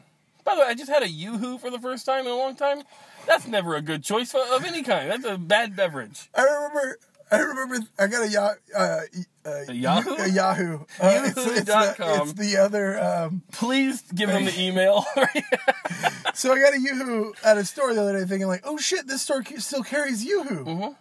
[0.44, 2.56] By the way, I just had a yoo-hoo for the first time in a long
[2.56, 2.82] time.
[3.26, 5.10] That's never a good choice for, of any kind.
[5.10, 6.30] That's a bad beverage.
[6.34, 6.98] I remember.
[7.30, 7.86] I remember.
[7.98, 9.00] I got a, ya- uh,
[9.44, 10.14] uh, A Yahoo?
[10.16, 10.78] A Yahoo.
[11.00, 12.98] Uh, it's, it's, the, it's the other.
[13.00, 15.04] Um, Please give them the email.
[16.34, 19.06] so I got a Yoo-Hoo at a store the other day, thinking like, "Oh shit,
[19.06, 20.92] this store still carries Yoo-Hoo." Mm-hmm.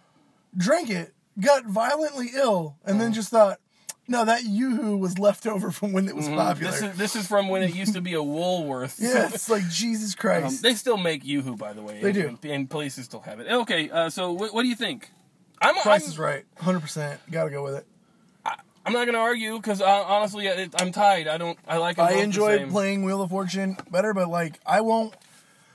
[0.56, 3.00] Drank it, got violently ill, and Mm.
[3.00, 3.58] then just thought,
[4.08, 6.82] "No, that Yoo-Hoo was left over from when it was popular." Mm-hmm.
[6.86, 9.00] this is this is from when it used to be a Woolworths.
[9.00, 10.62] yeah, it's like Jesus Um, Christ.
[10.62, 12.00] they still make YooHoo, by the way.
[12.02, 12.50] They and, do.
[12.50, 13.48] and places still have it.
[13.50, 15.10] Okay, uh, so what, what do you think?
[15.62, 17.20] I'm, Price I'm is right, hundred percent.
[17.30, 17.86] Got to go with it.
[18.86, 21.28] I'm not gonna argue because uh, honestly, it, I'm tied.
[21.28, 21.58] I don't.
[21.68, 21.98] I like.
[21.98, 25.14] I enjoy playing Wheel of Fortune better, but like I won't.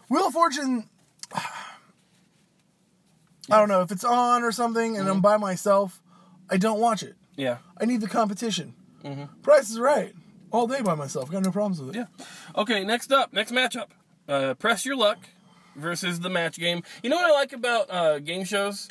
[0.09, 0.89] Wheel of Fortune.
[3.49, 5.15] I don't know if it's on or something, and Mm-hmm.
[5.17, 6.01] I'm by myself.
[6.49, 7.15] I don't watch it.
[7.35, 7.57] Yeah.
[7.79, 8.73] I need the competition.
[9.03, 9.41] Mm-hmm.
[9.41, 10.13] Price is right.
[10.51, 11.29] All day by myself.
[11.31, 11.99] Got no problems with it.
[11.99, 12.25] Yeah.
[12.55, 13.87] Okay, next up, next matchup.
[14.27, 15.17] Uh, Press Your Luck
[15.75, 16.81] versus the match game.
[17.03, 18.87] You know what I like about uh, game shows?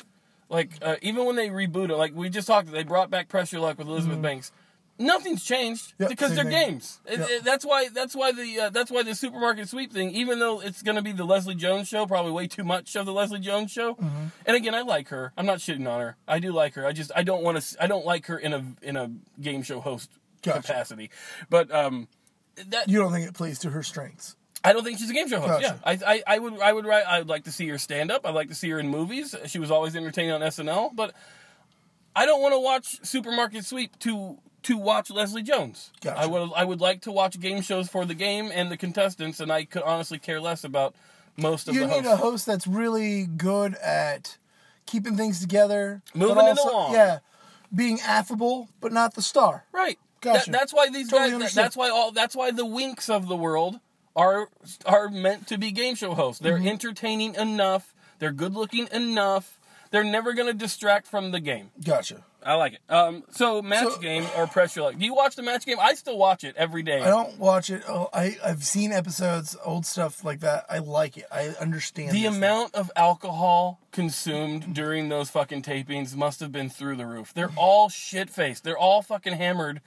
[0.47, 3.51] Like, uh, even when they reboot it, like we just talked, they brought back Press
[3.51, 4.51] Your Luck with Elizabeth Banks.
[4.97, 5.93] Nothing's changed.
[5.99, 6.53] Yep, because they're thing.
[6.69, 6.99] games.
[7.05, 7.29] It- Yep.
[7.29, 7.89] it- that's why.
[7.89, 8.59] That's why the.
[8.61, 10.11] Uh, that's why the supermarket sweep thing.
[10.11, 13.05] Even though it's going to be the Leslie Jones show, probably way too much of
[13.05, 13.95] the Leslie Jones show.
[13.95, 14.25] Mm-hmm.
[14.45, 15.33] And again, I like her.
[15.37, 16.15] I'm not shitting on her.
[16.27, 16.85] I do like her.
[16.85, 17.83] I just I don't want to.
[17.83, 20.09] I don't like her in a in a game show host
[20.43, 20.61] Gotcha.
[20.61, 21.09] capacity.
[21.49, 22.07] But um,
[22.67, 24.37] that You don't think it plays to her strengths?
[24.63, 25.61] I don't think she's a game show host.
[25.61, 25.79] Gotcha.
[25.85, 28.25] Yeah, I, I, I would, I would, write, I'd like to see her stand up.
[28.25, 29.35] I'd like to see her in movies.
[29.45, 31.13] She was always entertaining on SNL, but
[32.15, 35.91] I don't want to watch Supermarket Sweep to to watch Leslie Jones.
[36.01, 36.19] Gotcha.
[36.19, 39.39] I would, I would like to watch game shows for the game and the contestants,
[39.39, 40.93] and I could honestly care less about
[41.37, 42.11] most of You the need hosts.
[42.11, 44.37] a host that's really good at
[44.85, 46.93] keeping things together, Moving it along.
[46.93, 47.19] Yeah,
[47.73, 49.65] being affable, but not the star.
[49.71, 49.97] Right.
[50.21, 50.49] Gotcha.
[50.49, 51.33] That- that's why these Totally guys.
[51.35, 51.63] understood.
[51.63, 52.11] That's why all.
[52.11, 53.79] That's why the winks of the world
[54.15, 54.47] are
[54.85, 56.41] are meant to be game show hosts.
[56.41, 56.67] They're Mm-hmm.
[56.69, 57.93] entertaining enough.
[58.19, 59.59] They're good looking enough.
[59.95, 61.71] They're never going to distract from the game.
[61.81, 62.25] Gotcha.
[62.43, 62.79] I like it.
[62.93, 64.97] Um, so match So- game or pressure luck.
[64.97, 65.77] Do you watch the match game?
[65.79, 67.01] I still watch it every day.
[67.01, 67.81] I don't watch it.
[67.87, 70.65] Oh, I I've seen episodes, old stuff like that.
[70.69, 71.25] I like it.
[71.31, 76.97] I understand the amount of alcohol consumed during those fucking tapings must have been through
[76.97, 77.33] the roof.
[77.33, 78.65] They're all shit faced.
[78.65, 79.79] They're all fucking hammered.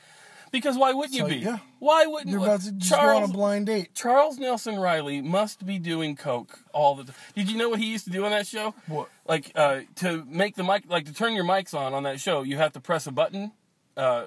[0.50, 1.36] Because why wouldn't you be?
[1.36, 1.58] yeah.
[1.78, 2.46] Why wouldn't You're you?
[2.46, 3.94] about to just go on a blind date.
[3.94, 7.14] Charles Nelson Reilly must be doing coke all the time.
[7.34, 8.74] Did you know what he used to do on that show?
[8.86, 9.08] What?
[9.26, 12.42] Like uh, to make the mic, like to turn your mics on on that show,
[12.42, 13.52] you have to press a button
[13.96, 14.26] uh,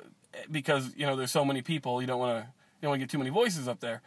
[0.50, 2.02] because you know there's so many people.
[2.02, 4.02] You don't want to you don't want to get too many voices up there.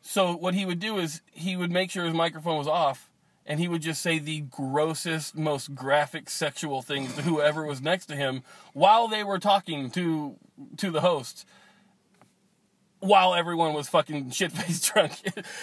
[0.00, 3.08] So what he would do is he would make sure his microphone was off,
[3.46, 8.06] and he would just say the grossest, most graphic sexual things to whoever was next
[8.06, 10.36] to him while they were talking to
[10.76, 11.46] to the host
[13.00, 15.12] while everyone was fucking shit faced drunk.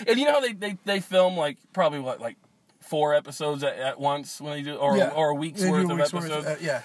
[0.08, 2.36] and you know how they, they, they film like probably what like
[2.82, 5.10] four episodes at, at once when they do or Yeah.
[5.16, 6.46] or a week's They worth of week's worth, episodes.
[6.48, 6.82] uh, yeah.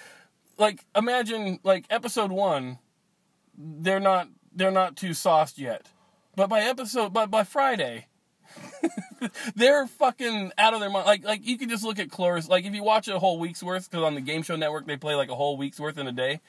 [0.59, 2.79] like imagine like episode one,
[3.57, 5.89] they're not they're not too sauced yet,
[6.37, 8.07] but by episode but by Friday.
[9.55, 11.07] they're fucking out of their mind.
[11.07, 12.49] Like, like you can just look at Cloris.
[12.49, 14.97] Like, if you watch a whole week's worth, because on the Game Show Network they
[14.97, 16.41] play like a whole week's worth in a day,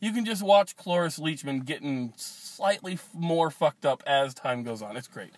[0.00, 4.82] you can just watch Cloris Leachman getting slightly f- more fucked up as time goes
[4.82, 4.96] on.
[4.96, 5.32] It's great.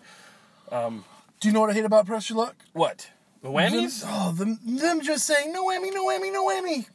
[1.41, 2.57] Do you know what I hate about Press Your Luck?
[2.73, 3.11] What
[3.43, 4.01] the whammies?
[4.01, 6.87] Them, oh, them, them just saying no whammy, no whammy, no whammy.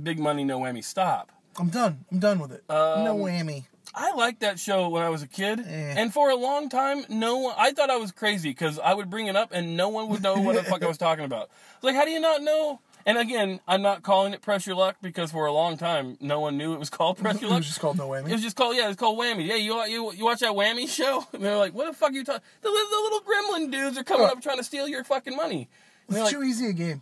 [0.00, 0.84] Big money, no whammy.
[0.84, 1.32] Stop.
[1.58, 2.04] I'm done.
[2.12, 2.62] I'm done with it.
[2.68, 3.64] Um, no whammy.
[3.94, 5.94] I liked that show when I was a kid, Eh.
[5.96, 7.54] and for a long time, no one.
[7.58, 10.22] I thought I was crazy because I would bring it up and no one would
[10.22, 11.50] know what the fuck I was talking about.
[11.82, 12.80] Like, how do you not know?
[13.06, 16.56] And again, I'm not calling it pressure luck because for a long time, no one
[16.58, 17.52] knew it was called pressure luck.
[17.54, 18.28] It was just called no whammy.
[18.28, 19.46] It was just called yeah, it's called whammy.
[19.46, 21.26] Yeah, you you you watch that whammy show?
[21.32, 22.42] And they're like, what the fuck are you talking?
[22.60, 22.72] The, the
[23.02, 24.32] little gremlin dudes are coming Huh.
[24.34, 25.68] up trying to steal your fucking money.
[26.08, 27.00] It's like, too easy a game.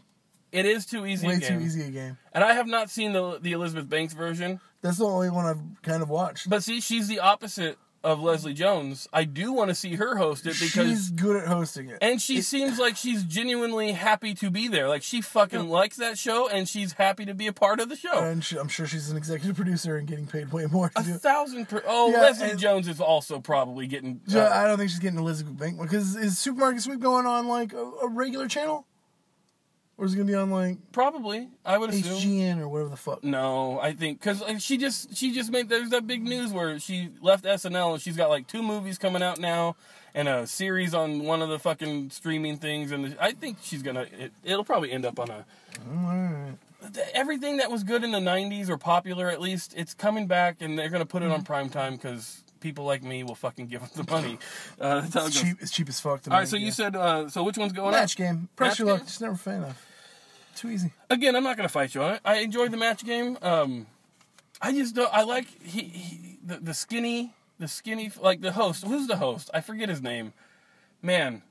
[0.53, 1.27] it is too easy.
[1.27, 1.59] Way a game.
[1.59, 2.17] too easy a game.
[2.33, 4.61] And I have not seen the the Elizabeth Banks version.
[4.83, 6.49] That's the only one I've kind of watched.
[6.49, 9.09] But see, she's the opposite of Leslie Jones.
[9.13, 11.99] I do want to see her host it because she's good at hosting it.
[12.01, 14.89] and she seems like she's genuinely happy to be there.
[14.89, 17.97] Like she fucking likes that show and she's happy to be a part of the
[17.97, 18.21] show.
[18.23, 21.03] and she, I'm sure she's an executive producer and getting paid way more to a
[21.03, 24.79] do thousand per oh Yeah, Leslie and- Jones is also probably getting uh, I don't
[24.79, 28.47] think she's getting Elizabeth Bank because is Supermarket Sweep going on like a, a regular
[28.47, 28.87] channel,
[29.99, 32.17] or is it gonna be on like probably I would assume.
[32.19, 33.23] HGN or whatever the fuck?
[33.25, 37.11] No, I think because she just she just made there's that big news where she
[37.21, 39.77] left SNL and she's got like two movies coming out now
[40.15, 44.07] and a series on one of the fucking streaming things and I think she's gonna
[44.19, 45.45] it, it'll probably end up on a
[45.93, 46.55] Alright.
[47.15, 50.79] everything that was good in the 90s or popular at least it's coming back and
[50.79, 53.81] they're going to put it on prime time because people like me will fucking give
[53.81, 54.39] them the money
[54.81, 55.43] uh, that's how it It's goes.
[55.51, 55.57] cheap.
[55.61, 56.23] It's cheap as fuck.
[56.23, 58.49] To all right make, so you said uh, so which one's going match up game.
[58.57, 58.99] Press Match your luck.
[59.01, 59.07] game?
[59.07, 59.87] Just never fan of.
[60.59, 60.93] Too easy.
[61.09, 63.87] again i'm not going to fight you on it i enjoyed the match game um,
[64.61, 68.85] i just don't i like he, he the, the skinny the skinny like the host
[68.85, 70.33] who's the host i forget his name
[71.01, 71.43] man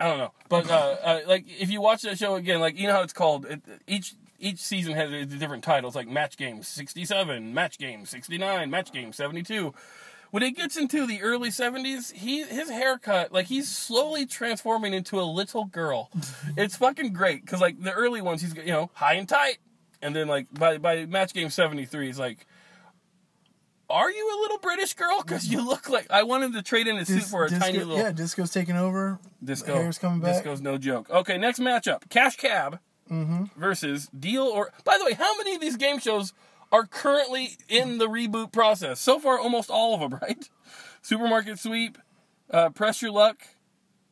[0.00, 2.86] I don't know, but uh, uh, like if you watch that show again, like you
[2.86, 3.46] know how it's called.
[3.46, 8.38] It, each each season has different titles, like Match Game sixty seven, Match Game sixty
[8.38, 9.74] nine, Match Game seventy two.
[10.30, 15.18] When it gets into the early seventies, he his haircut, like he's slowly transforming into
[15.20, 16.10] a little girl.
[16.56, 19.58] it's fucking great because like the early ones, he's you know high and tight,
[20.02, 22.46] and then like by by Match Game seventy three, he's like
[23.90, 25.22] are you a little British girl?
[25.22, 27.78] Because you look like I wanted to trade in a suit for a disco, tiny
[27.78, 29.18] little Yeah, disco's taking over.
[29.42, 29.74] disco.
[29.74, 30.34] Hair's coming back.
[30.34, 31.08] Disco's no joke.
[31.10, 33.44] Okay, next matchup: Cash Cab Mm-hmm.
[33.58, 34.70] versus Deal or.
[34.84, 36.34] By the way, how many of these game shows
[36.72, 39.00] are currently in the reboot process?
[39.00, 40.48] So far, almost all of them, right?
[41.02, 41.98] Supermarket Sweep,
[42.50, 43.40] uh, Press Your Luck,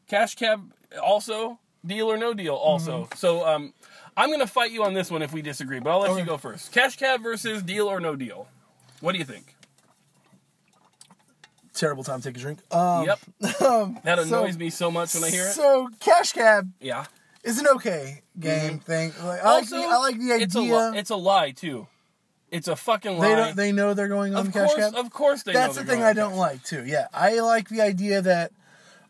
[0.09, 3.03] Cash Cab, also Deal or No Deal, also.
[3.05, 3.17] Mm-hmm.
[3.17, 3.75] So um,
[4.17, 6.37] I'm gonna fight you on this one if we disagree, but I'll let you go
[6.37, 6.73] first.
[6.73, 8.49] Cash Cab versus Deal or No Deal.
[9.01, 9.55] What do you think?
[11.75, 12.61] Terrible time to take a drink.
[12.75, 13.19] Um, yep,
[13.61, 15.53] um, that so- annoys me so much when I hear it.
[15.53, 17.05] So Cash Cab Yeah.
[17.45, 19.13] is an okay game thing.
[19.23, 20.91] Like, I, like also, the, I like the It's a, idea.
[20.93, 21.87] li- it's a lie too.
[22.51, 23.29] It's a fucking lie.
[23.29, 23.57] they don't.
[23.57, 24.95] They know they're going on of Cash course, Cab.
[24.95, 26.39] of course, they That's the thing I don't cash.
[26.39, 26.85] like too.
[26.85, 28.53] Yeah, I like the idea that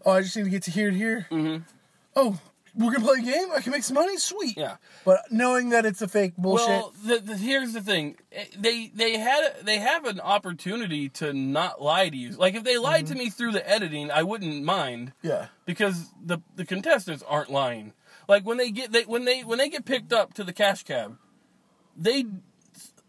[0.05, 1.27] oh, I just need to get to here to here.
[1.31, 1.63] Mhm.
[2.15, 2.39] Oh,
[2.75, 3.49] we're gonna play a game.
[3.55, 4.17] I can make some money.
[4.17, 4.57] Sweet.
[4.57, 4.77] Yeah.
[5.05, 6.67] But knowing that it's a fake bullshit.
[6.69, 11.33] Well, the, the, here's the thing: Eh, they they had they have an opportunity to
[11.35, 12.31] not lie to you.
[12.33, 13.13] Like if they lied Mm-hmm.
[13.15, 15.49] to me through the editing, I wouldn't mind yeah.
[15.67, 17.93] because the the contestants aren't lying.
[18.29, 20.83] Like when they get they when they when they get picked up to the cash
[20.85, 21.19] cab,
[21.97, 22.25] they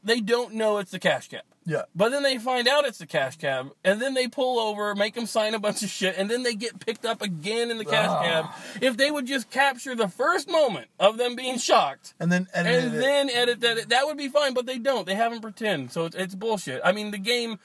[0.07, 1.41] they don't know it's the cash cab.
[1.65, 1.81] Yeah.
[1.93, 5.15] But then they find out it's the cash cab, and then they pull over, make
[5.15, 7.83] them sign a bunch of shit, and then they get picked up again in the
[7.83, 8.23] cash Ah.
[8.23, 8.81] cab.
[8.81, 12.73] If they would just capture the first moment of them being shocked, And then edit
[12.85, 12.99] and it.
[12.99, 14.53] then edit that, that would be fine.
[14.53, 15.05] But they don't.
[15.05, 16.79] They haven't pretend, so it's, it's bullshit.
[16.85, 17.59] I mean, the game.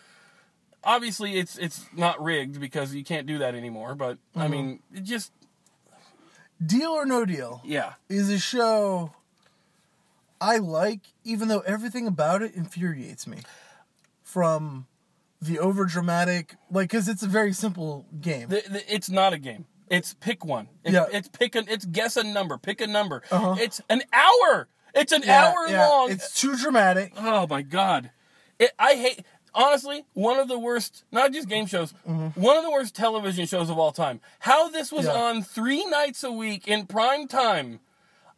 [0.84, 3.94] Obviously, it's it's not rigged because you can't do that anymore.
[3.94, 4.50] But I Mm-hmm.
[4.50, 5.30] mean, it just
[6.64, 7.92] Deal or No Deal yeah.
[8.08, 9.12] is a show
[10.40, 13.38] I like, even though everything about it infuriates me.
[14.22, 14.86] From
[15.40, 18.48] the over dramatic, like, because it's a very simple game.
[18.48, 19.66] The, the, it's not a game.
[19.90, 20.68] It's pick one.
[20.84, 21.06] It's, Yeah.
[21.12, 21.64] it's pick a.
[21.70, 22.56] It's guess a number.
[22.56, 23.22] Pick a number.
[23.30, 23.56] Uh-huh.
[23.58, 24.68] It's an hour.
[24.94, 26.10] It's an Yeah, hour yeah, long.
[26.12, 27.12] It's too dramatic.
[27.16, 28.10] Oh my god.
[28.58, 32.40] It, I hate honestly one of the worst not just game shows Mm-hmm.
[32.40, 35.18] one of the worst television shows of all time how this was Mm-hmm.
[35.18, 37.80] On three nights a week in prime time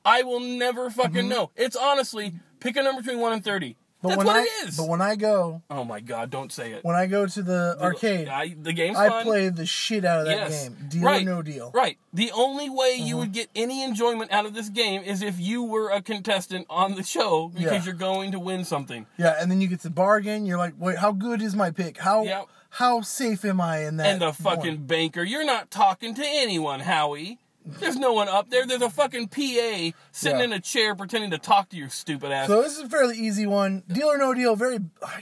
[0.05, 2.32] i will never fucking know it's honestly
[2.64, 4.88] pick a number between 1 and 30 But that's when what I, it is But
[4.88, 8.28] when I go, oh my god don't say it when I go to the arcade,
[8.28, 10.68] I, I, the game's fun play the shit out of that Yes.
[10.68, 10.76] game.
[10.88, 11.22] Deal right.
[11.22, 11.70] or no deal.
[11.72, 11.96] Right.
[12.12, 13.20] The only way you Uh-huh.
[13.20, 16.94] would get any enjoyment out of this game is if you were a contestant on
[16.96, 17.84] the show because Yeah.
[17.84, 19.06] you're going to win something.
[19.16, 20.44] Yeah, and then you get to bargain.
[20.46, 21.98] You're like, wait, how good is my pick?
[21.98, 22.46] How Yep.
[22.70, 24.06] how safe am I in that?
[24.08, 24.86] and the fucking one?
[24.86, 25.22] banker.
[25.22, 27.38] You're not talking to anyone, Howie.
[27.64, 28.66] There's no one up there.
[28.66, 30.44] There's a fucking PA sitting Yeah.
[30.44, 32.46] in a chair pretending to talk to your stupid ass.
[32.48, 33.82] So this is a fairly easy one.
[33.88, 34.54] Deal or no deal.
[34.56, 34.78] Very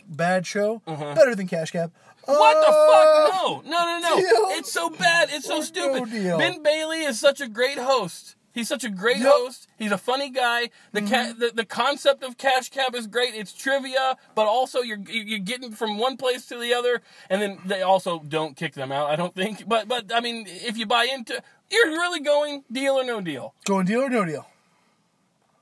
[0.09, 0.83] bad show.
[0.87, 1.93] Better than Cash Cab.
[2.27, 2.39] Uh-huh.
[2.39, 3.65] what Uh, the fuck?
[3.67, 4.17] No, no, no, no.
[4.17, 5.29] Deal It's so bad.
[5.33, 6.01] It's so stupid.
[6.01, 6.39] no deal?
[6.39, 8.37] Ben Bailey is such a great host.
[8.55, 9.27] He's such a great Yep.
[9.27, 9.45] Mm-hmm.
[9.47, 9.67] host.
[9.79, 10.69] He's a funny guy.
[10.93, 13.35] The, ca- the the concept of Cash Cab is great.
[13.35, 17.59] It's trivia, but also you're you're getting from one place to the other, and then
[17.65, 19.09] they also don't kick them out.
[19.09, 19.67] I don't think.
[19.67, 21.43] But but I mean, if you buy into,
[21.73, 23.55] you're really going deal or no deal.
[23.65, 24.47] Going deal or no deal.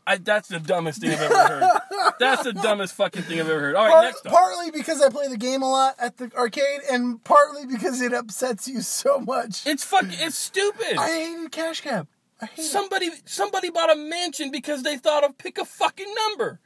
[0.06, 1.80] I, that's the dumbest thing I've ever heard.
[2.18, 3.74] that's the dumbest fucking thing I've ever heard.
[3.76, 4.32] All right, Part- next up.
[4.32, 8.12] partly because I play the game a lot at the arcade, and partly because it
[8.12, 9.64] upsets you so much.
[9.66, 10.06] It's fuck.
[10.08, 10.96] It's stupid.
[10.98, 12.08] I hated Cash Cab.
[12.40, 12.64] I hate it.
[12.64, 16.58] Somebody somebody bought a mansion because they thought of pick a fucking number.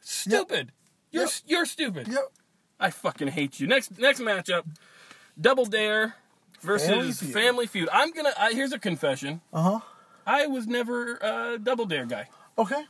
[0.00, 0.72] Stupid.
[1.10, 1.32] You're Yep.
[1.46, 2.08] you're stupid.
[2.08, 2.32] Yep.
[2.80, 3.66] I fucking hate you.
[3.66, 4.64] Next next matchup,
[5.40, 6.16] Double Dare
[6.62, 7.88] versus Family Feud.
[7.92, 8.32] I'm gonna.
[8.38, 9.40] I, here's a confession.
[9.52, 9.80] Uh huh.
[10.26, 12.28] I was never a Double Dare guy.
[12.56, 12.82] Okay.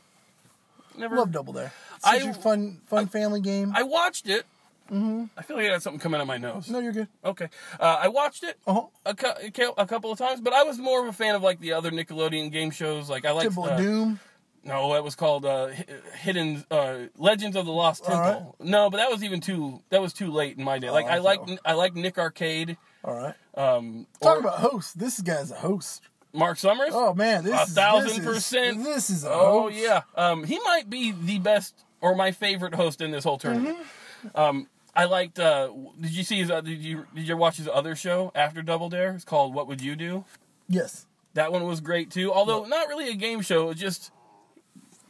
[0.97, 1.15] Never.
[1.17, 1.73] Love Double Dare.
[2.03, 3.71] I- Such a fun, fun family game.
[3.75, 4.45] I watched it.
[4.91, 5.25] Mm-hmm.
[5.37, 6.69] I feel like I got something coming out of my nose.
[6.69, 7.07] no, you're good.
[7.23, 7.47] Okay.
[7.79, 8.57] Uh, I watched it.
[8.67, 8.81] Uh huh.
[9.05, 11.35] a, cou- a cou- a couple of times, but I was more of a fan
[11.35, 13.09] of like the other Nickelodeon game shows.
[13.09, 14.19] Like I like Temple of Doom.
[14.65, 15.85] no, that was called uh, Hi-
[16.19, 18.55] Hidden uh, Legends of the Lost All Temple.
[18.59, 20.89] No, but that was even too that was too late in my day.
[20.91, 21.21] Like I okay.
[21.21, 23.35] like I like Nick Arcade, All right.
[23.55, 24.97] um, Talk or about host.
[24.99, 26.01] This guy's a host.
[26.33, 26.89] Mark Summers.
[26.93, 28.83] Oh man, this A is thousand this is- percent.
[28.83, 29.75] This is a Oh host.
[29.75, 33.77] yeah, um, he might be the best or my favorite host in this whole tournament.
[33.77, 34.39] Mm-hmm.
[34.39, 35.37] Um, I liked.
[35.37, 36.49] Uh, did you see his?
[36.49, 39.11] Uh, did you did you watch his other show after Double Dare?
[39.13, 40.25] It's called What Would You Do?
[40.67, 41.05] Yes.
[41.35, 42.31] That one was great too.
[42.33, 44.11] Although not really a game show, it just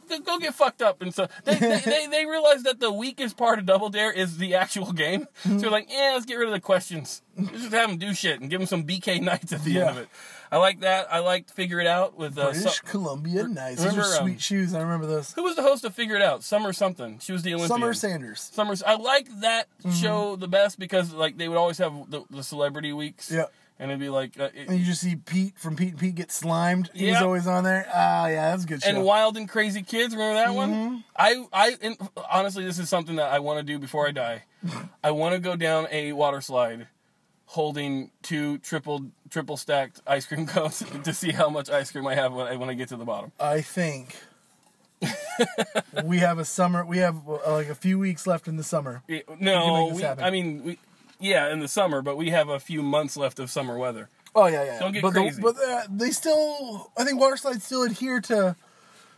[0.08, 3.36] go- go get fucked up and so they they, they they realized that the weakest
[3.36, 5.26] part of Double Dare is the actual game.
[5.44, 7.22] So they're like, yeah, let's get rid of the questions.
[7.36, 9.90] Let's just have them do shit and give them some BK Knights at the end
[9.90, 10.08] of it.
[10.52, 11.12] I like that.
[11.12, 13.82] I liked Figure It Out with uh, British Su- Columbia Nights.
[13.82, 14.72] Those are remember, um, sweet shoes.
[14.74, 15.32] I remember those.
[15.32, 16.44] who was the host of Figure It Out?
[16.44, 17.18] Summer something.
[17.18, 17.80] She was the Olympian.
[17.80, 18.50] Summer Sanders.
[18.52, 18.82] Summers.
[18.82, 19.90] I like that Mm-hmm.
[19.96, 23.30] show the best because like they would always have the, the celebrity weeks.
[23.30, 23.46] Yeah.
[23.78, 26.14] And it'd be like, uh, it- And you just see Pete from Pete and Pete
[26.14, 26.90] get slimed.
[26.94, 27.22] He's Yep.
[27.22, 27.86] always on there.
[27.92, 28.88] Ah, yeah, that's good show.
[28.88, 30.14] and Wild and Crazy Kids.
[30.14, 30.56] Remember that Mm-hmm.
[30.56, 31.04] one?
[31.16, 31.96] I, I,
[32.30, 34.44] honestly, this is something that I want to do before I die.
[35.04, 36.86] I want to go down a water slide,
[37.46, 42.14] holding two triple, triple stacked ice cream cones to see how much ice cream I
[42.14, 43.32] have when I, when I get to the bottom.
[43.40, 44.16] I think
[46.04, 46.84] we have a summer.
[46.84, 49.02] We have uh, like a few weeks left in the summer.
[49.08, 50.04] It- no, we.
[50.04, 50.78] I mean, we,
[51.24, 54.08] yeah, in the summer, but we have a few months left of summer weather.
[54.34, 54.78] Oh yeah, yeah.
[54.78, 55.36] Don't get but crazy.
[55.36, 58.56] The, but uh, they still, I think water slides still adhere to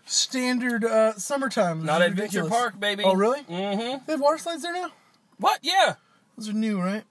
[0.04, 1.84] standard uh, summertime.
[1.84, 2.44] Not Adventure.
[2.48, 3.02] Park, baby.
[3.04, 3.40] Oh really?
[3.42, 4.04] Mm-hmm.
[4.06, 4.92] They have water slides there now.
[5.38, 5.58] What?
[5.62, 5.94] Yeah,
[6.36, 7.04] Those are new, right?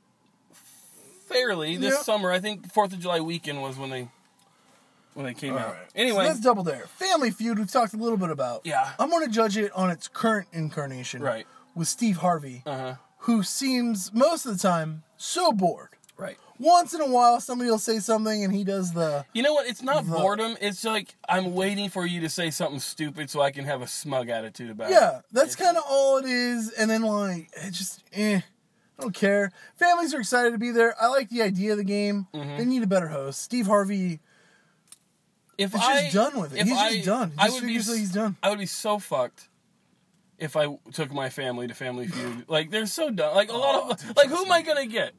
[1.28, 1.78] fairly.
[1.78, 2.02] This Yeah.
[2.04, 4.08] summer, I think Fourth of July weekend was when they
[5.14, 5.72] when they came out.
[5.74, 6.88] So Anyway, that's Double Dare.
[6.88, 7.58] Family Feud.
[7.58, 8.62] We've talked a little bit about.
[8.66, 8.92] Yeah.
[9.00, 11.22] I'm going to judge it on its current incarnation.
[11.24, 11.48] Right.
[11.74, 12.94] With Steve Harvey, uh huh.
[13.26, 15.90] Who seems most of the time so bored.
[16.18, 16.38] Right.
[16.60, 19.26] Once in a while, somebody will say something, and he does the.
[19.34, 19.68] You know what?
[19.68, 20.56] It's not The- boredom.
[20.62, 23.88] It's like I'm waiting for you to say something stupid so I can have a
[23.88, 24.94] smug attitude about it.
[24.94, 26.70] Yeah, that's kind of all it is.
[26.72, 28.38] And then like it just eh,
[28.98, 29.52] I don't care.
[29.76, 30.96] Families are excited to be there.
[31.02, 32.28] I like the idea of the game.
[32.34, 32.58] Mm-hmm.
[32.58, 33.42] They need a better host.
[33.42, 34.20] Steve Harvey
[35.58, 36.66] If is I just done with it.
[36.66, 37.32] He's I, just done.
[37.32, 37.74] He I would be.
[37.74, 38.38] he's done.
[38.42, 39.50] I would be so fucked
[40.38, 42.46] if I took my family to Family Feud.
[42.50, 43.36] Like they're so dumb.
[43.36, 45.14] Like a lot Oh, of dude, like who am I gonna get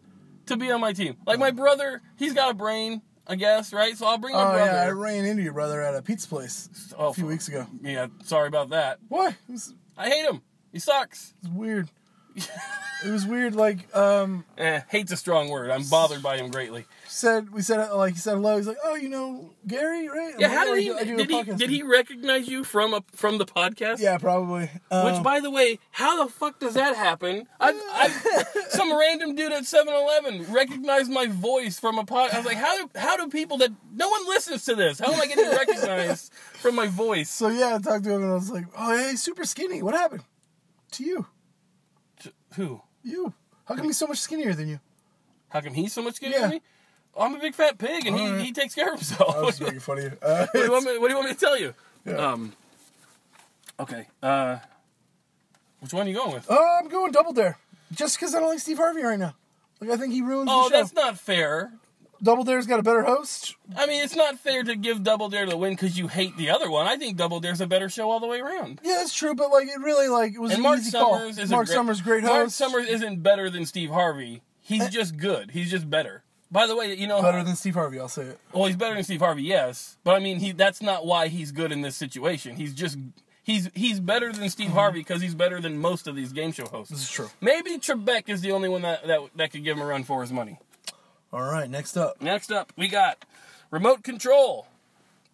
[0.46, 1.16] to be on my team?
[1.26, 3.96] Like my brother, he's got a brain, I guess, right?
[3.96, 4.70] So I'll bring my Oh brother.
[4.72, 7.66] yeah, I ran into your brother at a pizza place Oh, a few weeks ago.
[7.82, 8.98] Yeah, sorry about that.
[9.08, 9.34] What?
[9.48, 10.42] Was, I hate him.
[10.72, 11.34] He sucks.
[11.42, 11.88] It's weird.
[13.04, 13.54] It was weird.
[13.54, 15.70] Like um, Eh, hate's a strong word.
[15.70, 16.84] I'm bothered by him greatly.
[17.08, 18.56] said we said like he said hello.
[18.56, 20.34] He's like, oh, you know Gary, right?
[20.34, 20.88] I'm Yeah, like, how "Oh, did he?
[20.88, 21.42] do- I do a Did he?
[21.54, 24.00] Did he recognize you from a from the podcast?
[24.00, 24.70] Yeah, probably.
[24.90, 27.46] Um, Which, by the way, how the fuck does that happen?
[27.60, 32.30] I, I, some random dude at 7-Eleven recognized my voice from a pod.
[32.32, 34.98] I was like, how do how do people that no one listens to this?
[34.98, 37.30] How am I getting recognized from my voice?
[37.30, 39.82] So yeah, I talked to him and I was like, "Oh, hey, super skinny.
[39.82, 40.22] What happened
[40.92, 41.26] to you?
[42.56, 42.80] Who?
[43.04, 43.32] You?
[43.66, 44.80] How come he's so much skinnier than you?"
[45.48, 46.42] How come he's so much skinnier Yeah.
[46.42, 46.62] than me?
[47.18, 48.44] I'm a big fat pig, and he, Alright.
[48.44, 49.36] he takes care of himself.
[49.36, 50.12] I was what, making fun of you.
[50.20, 51.72] Uh, do you want me, what do you want me to tell you?
[52.04, 52.14] Yeah.
[52.16, 52.52] Um.
[53.80, 54.06] Okay.
[54.22, 54.58] Uh.
[55.80, 56.46] Which one are you going with?
[56.48, 57.58] oh, I'm going double dare,
[57.92, 59.34] just because I don't like Steve Harvey right now.
[59.80, 60.76] Like I think he ruins Oh, the show.
[60.82, 61.72] that's not fair.
[62.22, 63.56] Double Dare's got a better host.
[63.76, 66.50] I mean, it's not fair to give Double Dare the win because you hate the
[66.50, 66.86] other one.
[66.86, 68.80] I think Double Dare's a better show all the way around.
[68.82, 71.36] Yeah, that's true, but like it really like it was And an Mark easy Summers
[71.36, 71.44] call.
[71.44, 72.50] is Mark a great, Summers, great Mark.
[72.50, 74.42] Summers isn't better than Steve Harvey.
[74.60, 74.88] He's eh.
[74.88, 75.52] just good.
[75.52, 76.24] He's just better.
[76.50, 77.98] By the way, you know, better than Steve Harvey.
[77.98, 78.38] I'll say it.
[78.52, 79.96] well, he's better than Steve Harvey, yes.
[80.04, 82.56] But I mean, he that's not why he's good in this situation.
[82.56, 82.98] He's just
[83.42, 84.76] he's he's better than Steve mm-hmm.
[84.76, 86.92] Harvey because he's better than most of these game show hosts.
[86.92, 87.30] This is true.
[87.40, 90.20] Maybe Trebek is the only one that, that that could give him a run for
[90.20, 90.58] his money.
[91.36, 93.22] All right, next up, Next up, we got
[93.70, 94.66] Remote Control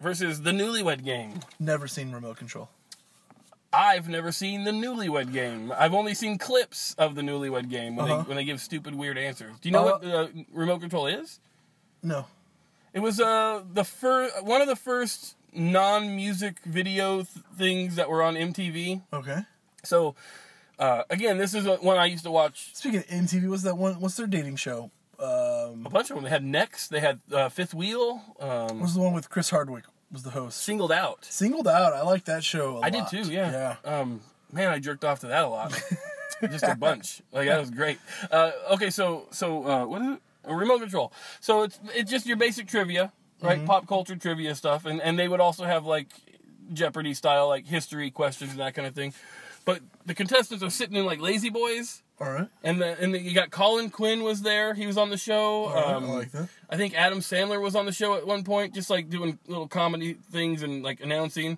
[0.01, 1.39] versus the Newlywed Game.
[1.61, 2.67] never seen remote control.
[3.71, 5.71] I've never seen the Newlywed Game.
[5.73, 8.23] I've only seen clips of the Newlywed Game when Uh-huh.
[8.23, 9.53] they when they give stupid weird answers.
[9.61, 11.39] Do you know Uh, what uh, Remote Control is?
[12.03, 12.25] No.
[12.91, 18.21] It was uh the first one of the first non-music video th- things that were
[18.21, 19.03] on MTV.
[19.13, 19.43] Okay.
[19.85, 20.15] So
[20.77, 24.01] uh, again, this is one I used to watch Speaking of MTV, what's that one?
[24.01, 24.91] What's their dating show?
[25.19, 26.23] Um, a bunch of them.
[26.23, 29.85] They had Next, they had uh, Fifth Wheel, um, was the one with Chris Hardwick
[30.13, 30.61] was the host.
[30.61, 31.25] Singled Out.
[31.25, 31.93] Singled out.
[31.93, 32.77] I like that show.
[32.77, 33.23] I I did too.
[33.23, 33.75] Yeah.
[33.83, 33.99] Yeah.
[33.99, 35.73] Um, man, I jerked off to that a lot.
[36.41, 37.21] Just a bunch.
[37.31, 37.99] Like that was great.
[38.29, 40.21] Uh, okay, so so uh, what is it?
[40.45, 41.13] A remote control.
[41.39, 43.59] So it's it's just your basic trivia, right?
[43.59, 43.65] Mm-hmm.
[43.65, 46.07] Pop culture trivia stuff, and and they would also have like
[46.73, 49.13] Jeopardy style like history questions and that kind of thing.
[49.65, 52.01] But the contestants are sitting in like lazy boys.
[52.19, 52.47] All right.
[52.63, 54.73] And the, and the, you got Colin Quinn was there.
[54.73, 55.69] He was on the show.
[55.69, 56.49] Right, Um, I like that.
[56.69, 59.67] I think Adam Sandler was on the show at one point, just like doing little
[59.67, 61.57] comedy things and like announcing.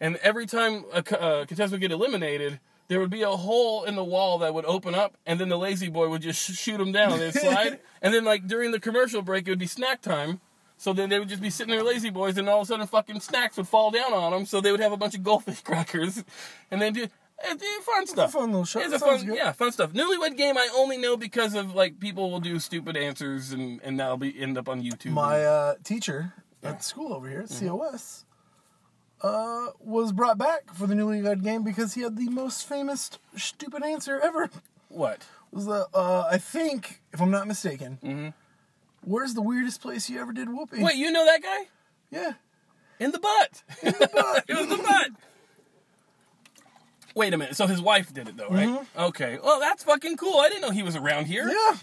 [0.00, 3.94] And every time a, a contestant would get eliminated, there would be a hole in
[3.96, 6.80] the wall that would open up, and then the lazy boy would just sh- shoot
[6.80, 7.18] him down.
[7.18, 10.40] They'd slide, and then like during the commercial break, it would be snack time.
[10.76, 12.86] So then they would just be sitting there, lazy boys, and all of a sudden,
[12.86, 14.46] fucking snacks would fall down on them.
[14.46, 16.24] So they would have a bunch of goldfish crackers,
[16.70, 17.06] and then do.
[17.42, 18.32] It's fun stuff.
[18.32, 18.80] fun little show.
[18.80, 19.36] It's a fun, good.
[19.36, 19.92] yeah, fun stuff.
[19.92, 23.98] Newlywed Game, I only know because of like people will do stupid answers, and and
[23.98, 25.12] that'll be end up on YouTube.
[25.12, 27.68] My uh, teacher at school over here at Mm-hmm.
[27.68, 28.24] COS
[29.22, 33.82] uh, was brought back for the Newlywed Game because he had the most famous stupid
[33.82, 34.50] answer ever.
[34.88, 35.24] what?
[35.52, 38.28] It was the uh, I think, if I'm not mistaken, mm-hmm.
[39.02, 40.82] where's the weirdest place you ever did whoopee?
[40.82, 41.66] Wait, you know that guy?
[42.10, 42.32] yeah,
[42.98, 43.62] In the butt.
[43.82, 44.44] In the butt.
[44.48, 45.10] it was the butt.
[47.14, 47.56] Wait a minute.
[47.56, 48.68] So his wife did it though, right?
[48.68, 49.00] Mm-hmm.
[49.00, 49.38] Okay.
[49.42, 50.38] Well, that's fucking cool.
[50.38, 51.48] I didn't know he was around here.
[51.48, 51.76] yeah.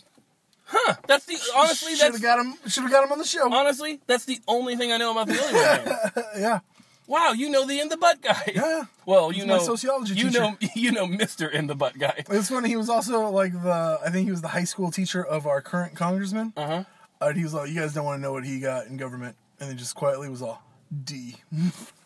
[0.70, 0.96] Huh?
[1.08, 2.54] That's the honestly Should have that's got him.
[2.68, 3.52] Should have got him on the show.
[3.54, 6.24] honestly that's the only thing I know about the Game.
[6.42, 6.60] yeah.
[7.08, 8.52] Wow, you know the in the butt guy.
[8.54, 8.84] Yeah.
[9.06, 10.42] Well, you know sociology You teacher.
[10.42, 12.26] know you know Mister in the butt guy.
[12.30, 12.68] It's funny.
[12.68, 14.00] He was also like the.
[14.06, 16.52] I think he was the high school teacher of our current congressman.
[16.58, 16.84] Uh huh.
[17.22, 19.38] Uh, he was like, "You guys don't want to know what he got in government,"
[19.62, 20.62] and then just quietly was all
[21.06, 21.38] D.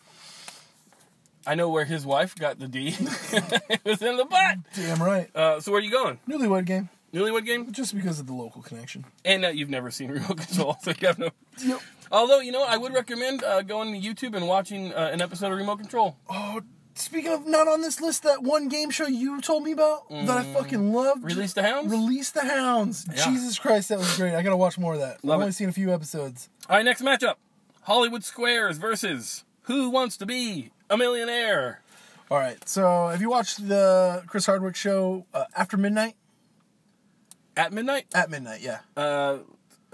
[1.46, 2.88] I know where his wife got the D.
[2.98, 4.58] it was in the butt.
[4.74, 5.34] Damn right.
[5.34, 6.18] Uh, so where are you going?
[6.28, 7.70] Newlywed game, Newlywed Game?
[7.72, 9.04] just because of the local connection.
[9.24, 11.30] And uh, you've never seen Remote Control, so you have no.
[11.64, 11.80] Yep.
[12.10, 15.50] Although you know, I would recommend uh, going to YouTube and watching uh, an episode
[15.52, 16.16] of Remote Control.
[16.28, 16.60] Oh,
[16.94, 20.30] speaking of not on this list, that one game show you told me about that
[20.30, 21.24] I fucking loved.
[21.24, 21.90] Release the Hounds.
[21.90, 23.06] Release the Hounds.
[23.08, 23.24] Yeah.
[23.24, 24.34] Jesus Christ, that was great.
[24.34, 25.24] I gotta watch more of that.
[25.24, 25.54] Love I've only it.
[25.54, 26.48] seen a few episodes.
[26.68, 27.34] All right, next matchup:
[27.82, 31.80] Hollywood Squares versus Who Wants to Be a Millionaire.
[32.30, 36.14] All right, so have you watched the Chris Hardwick show uh, After Midnight?
[37.56, 38.78] At midnight, At midnight, yeah.
[38.96, 39.38] uh,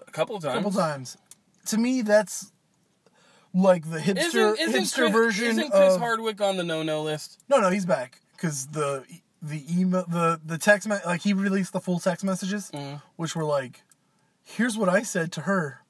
[0.07, 0.57] a couple of A times.
[0.65, 1.17] couple times.
[1.67, 2.53] To me, that's
[3.53, 6.01] like the hipster Isn't, isn't, hipster Chris, version isn't Chris of.
[6.01, 7.41] Hardwick on the no-no list?
[7.49, 9.05] No, no, he's back because the
[9.43, 13.03] the email the the text me- like he released the full text messages, Mm.
[13.17, 13.83] which were like,
[14.45, 15.81] "Here's what I said to her,"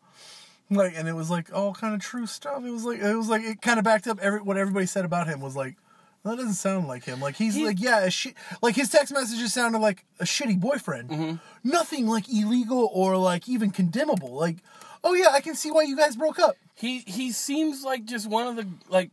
[0.71, 2.65] like, and it was like all kind of true stuff.
[2.65, 5.05] It was like it was like it kind of backed up every what everybody said
[5.05, 5.77] about him was like.
[6.25, 7.21] That doesn't sound like him.
[7.21, 10.59] Like he's He- like yeah, a shi- like his text messages sounded like a shitty
[10.61, 11.09] boyfriend.
[11.09, 11.37] Mm-hmm.
[11.63, 14.35] Nothing like illegal or like even condemnable.
[14.35, 14.57] Like,
[15.05, 16.57] oh yeah, I can see why you guys broke up.
[16.75, 19.13] He he seems like just one of the like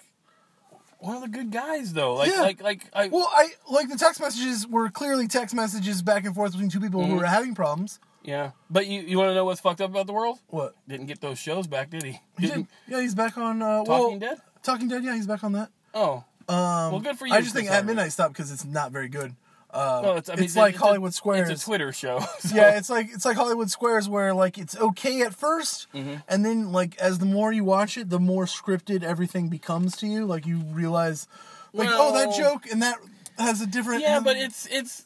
[0.99, 2.15] one of the good guys though.
[2.15, 2.41] Like Yeah.
[2.41, 6.33] like like I Well, I like the text messages were clearly text messages back and
[6.33, 7.11] forth between two people Mm-hmm.
[7.11, 7.99] who were having problems.
[8.25, 8.51] Yeah.
[8.69, 10.39] But you you want to know what's fucked up about the world?
[10.47, 10.75] What?
[10.87, 12.19] Didn't get those shows back, did he?
[12.39, 12.67] He Didn't.
[12.87, 12.93] did.
[12.95, 14.37] Yeah, he's back on uh, Talking well, Dead?
[14.63, 15.03] Talking Dead.
[15.03, 15.69] Yeah, he's back on that.
[15.93, 16.23] Oh.
[16.47, 16.55] Um,
[16.91, 19.35] Well, good for you, I just think at midnight stopped because it's not very good.
[19.71, 21.49] Uh, Well, it's, I mean, it's like a- Hollywood Squares.
[21.49, 22.19] It's a Twitter show.
[22.39, 26.15] so- yeah, it's like it's like Hollywood Squares where like it's okay at 1st Mm-hmm.
[26.29, 30.07] and then like as the more you watch it, the more scripted everything becomes to
[30.07, 30.25] you.
[30.25, 31.27] Like you realize,
[31.73, 32.97] like oh that joke and that
[33.39, 34.01] has a different.
[34.01, 35.04] Yeah, but it's it's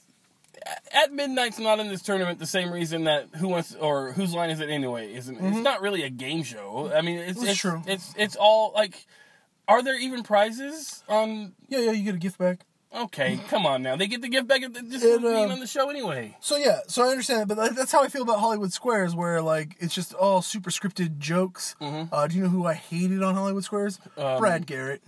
[0.94, 4.50] at midnight's not in this tournament the same reason that who wants or whose line
[4.50, 6.92] is it anyway isn't it's not really a game show.
[6.94, 7.48] I mean it's Mm-hmm.
[7.50, 7.82] It's, true.
[7.88, 9.06] it's it's all like
[9.68, 11.92] are there even prizes on yeah, yeah.
[11.92, 12.60] You get a gift back.
[12.92, 13.96] Okay, come on now.
[13.96, 16.36] They get the gift back at the- just It, being um, on the show anyway.
[16.40, 19.14] So yeah, so I understand, that, but like, that's how I feel about Hollywood Squares,
[19.14, 21.76] where like it's just all super scripted jokes.
[21.80, 24.00] Uh, do you know who I hated on Hollywood Squares?
[24.00, 24.20] Mm-hmm.
[24.22, 25.04] Um, Brad Garrett.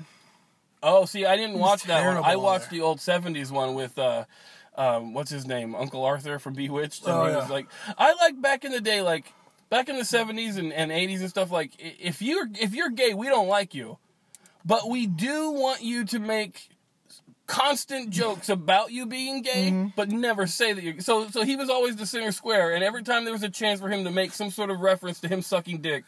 [0.84, 2.24] Oh, see, I didn't watch that one.
[2.24, 2.80] I watched there.
[2.80, 4.26] the old '70s one with uh,
[4.76, 7.03] um, what's his name, Uncle Arthur from Bewitched.
[7.05, 7.38] And Oh, he yeah.
[7.39, 7.67] was like,
[7.97, 9.34] I like back in the day, like
[9.69, 11.51] back in the '70s and, and '80s and stuff.
[11.51, 13.97] Like, if you're if you're gay, we don't like you,
[14.65, 16.69] but we do want you to make
[17.47, 19.88] constant jokes about you being gay, Mm-hmm.
[19.95, 20.99] but never say that you're.
[21.01, 23.80] So, so he was always the center square, and every time there was a chance
[23.82, 26.05] for him to make some sort of reference to him sucking dick,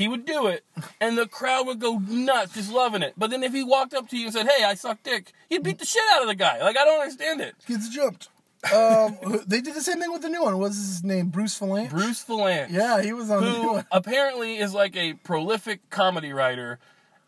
[0.00, 0.64] he would do it,
[1.00, 3.12] and the crowd would go nuts, just loving it.
[3.16, 5.62] But then if he walked up to you and said, "Hey, I suck dick," you'd
[5.62, 6.60] beat the shit out of the guy.
[6.62, 7.54] Like I don't understand it.
[7.68, 8.28] Gets jumped.
[8.74, 10.58] Um, they did the same thing with the new one.
[10.58, 11.28] What was his name?
[11.28, 11.90] Bruce Vilanch.
[11.90, 13.86] Bruce Vilanch, Yeah, he was on the new who one.
[13.92, 16.78] apparently is like a prolific comedy writer.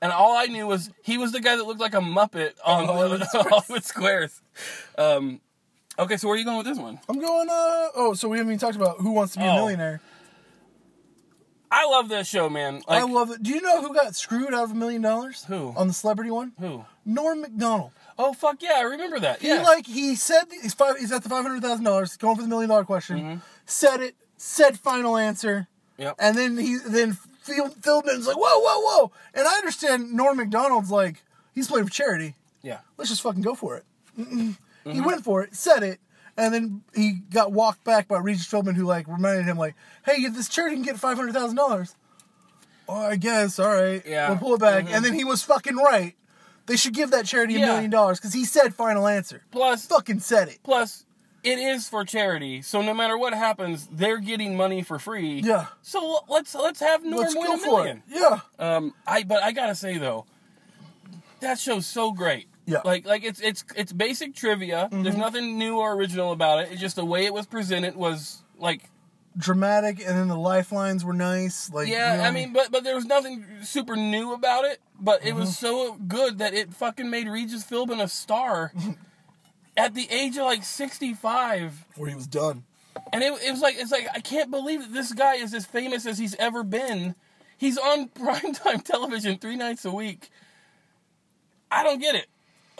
[0.03, 2.87] And all I knew was he was the guy that looked like a Muppet on
[2.87, 4.43] Hollywood Hollywood, Squares.
[4.99, 5.41] Um,
[5.99, 6.99] okay, so where are you going with this one?
[7.09, 7.49] I'm going.
[7.49, 9.55] Uh, oh, so we haven't even talked about Who Wants to Be a Oh.
[9.55, 10.01] Millionaire.
[11.75, 12.83] I love this show, man.
[12.87, 13.43] Like I love it.
[13.43, 15.45] Do you know who got screwed out of a million dollars?
[15.45, 15.73] Who?
[15.77, 16.53] on the celebrity one?
[16.61, 16.85] who?
[17.07, 17.93] Norm Macdonald.
[18.19, 19.41] Oh fuck yeah, I remember that.
[19.41, 20.99] He Yeah, like he said he's five.
[20.99, 22.17] He's at the five hundred thousand dollars.
[22.19, 23.19] Going for the million dollar question.
[23.19, 23.37] Mm-hmm.
[23.67, 24.15] Said it.
[24.37, 25.69] Said final answer.
[25.97, 26.17] Yep.
[26.19, 29.13] And then he then Phil, Philbin's like whoa whoa whoa.
[29.35, 31.23] And I understand Norm Macdonald's like
[31.55, 32.35] he's playing for charity.
[32.63, 32.81] yeah.
[32.99, 33.85] Let's just fucking go for it.
[34.19, 34.57] Mm-mm.
[34.85, 35.05] He Mm-hmm.
[35.05, 35.55] went for it.
[35.55, 36.01] Said it.
[36.37, 39.75] And then he got walked back by Regis Philbin, who like reminded him like,
[40.07, 41.95] "Hey, this charity can get five hundred thousand dollars."
[42.89, 43.59] Oh, I guess.
[43.59, 44.03] All right.
[44.07, 44.31] Yeah.
[44.31, 44.85] We'll pull it back.
[44.87, 44.93] Mhm.
[44.95, 46.15] And then he was fucking right.
[46.67, 47.67] They should give that charity a Yeah.
[47.67, 49.43] million dollars because he said final answer.
[49.51, 50.59] Plus, Fucking said it.
[50.63, 51.05] plus,
[51.43, 55.41] it is for charity, so no matter what happens, they're getting money for free.
[55.45, 55.67] Yeah.
[55.83, 58.03] So let's let's have Norm Let's win a million.
[58.09, 58.41] Yeah.
[58.59, 60.25] Um, I but I gotta say though,
[61.41, 62.47] that show's so great.
[62.73, 62.79] Yeah.
[62.79, 62.89] Mm-hmm.
[62.89, 64.89] Like like it's it's it's basic trivia.
[64.91, 66.69] There's nothing new or original about it.
[66.73, 68.83] It's just the way it was presented was like
[69.37, 71.71] Dramatic, and then the lifelines were nice.
[71.73, 72.13] Like yeah.
[72.13, 74.79] you know, I mean, but but there was nothing super new about it.
[75.01, 75.67] But it was Mm-hmm.
[75.67, 78.73] so good that it fucking made Regis Philbin a star.
[79.75, 82.65] At the age of like 65, where he was done.
[83.11, 85.65] And it, it was like it's like I can't believe that this guy is as
[85.65, 87.15] famous as he's ever been.
[87.57, 90.29] He's on primetime television three nights a week.
[91.71, 92.27] I don't get it.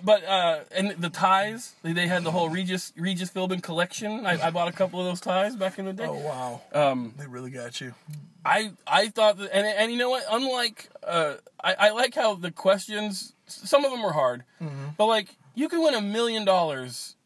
[0.05, 4.27] But uh, and the ties they, they had the whole Regis Regis Philbin collection.
[4.27, 6.07] I, I bought a couple of those ties back in the day.
[6.09, 6.61] Oh wow.
[6.73, 7.95] Um, They really got you.
[8.45, 10.25] I I thought that, and and you know what?
[10.31, 13.33] Unlike, uh, I I like how the questions.
[13.47, 14.85] Some of them were hard, Mm-hmm.
[14.97, 17.17] but like you can win a million dollars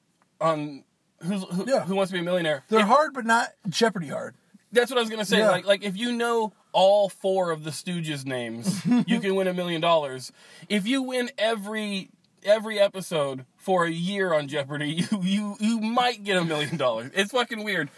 [0.40, 0.84] on
[1.22, 1.84] who's who, Yeah.
[1.84, 2.64] who wants to be a millionaire.
[2.68, 4.34] They're If- hard, but not Jeopardy hard.
[4.72, 5.38] That's what I was gonna say.
[5.38, 5.50] Yeah.
[5.50, 9.54] Like like if you know all four of the Stooges names, you can win a
[9.54, 10.32] million dollars.
[10.68, 12.10] If you win every
[12.46, 17.10] every episode for a year on Jeopardy, you you you might get a million dollars.
[17.14, 17.90] It's fucking weird.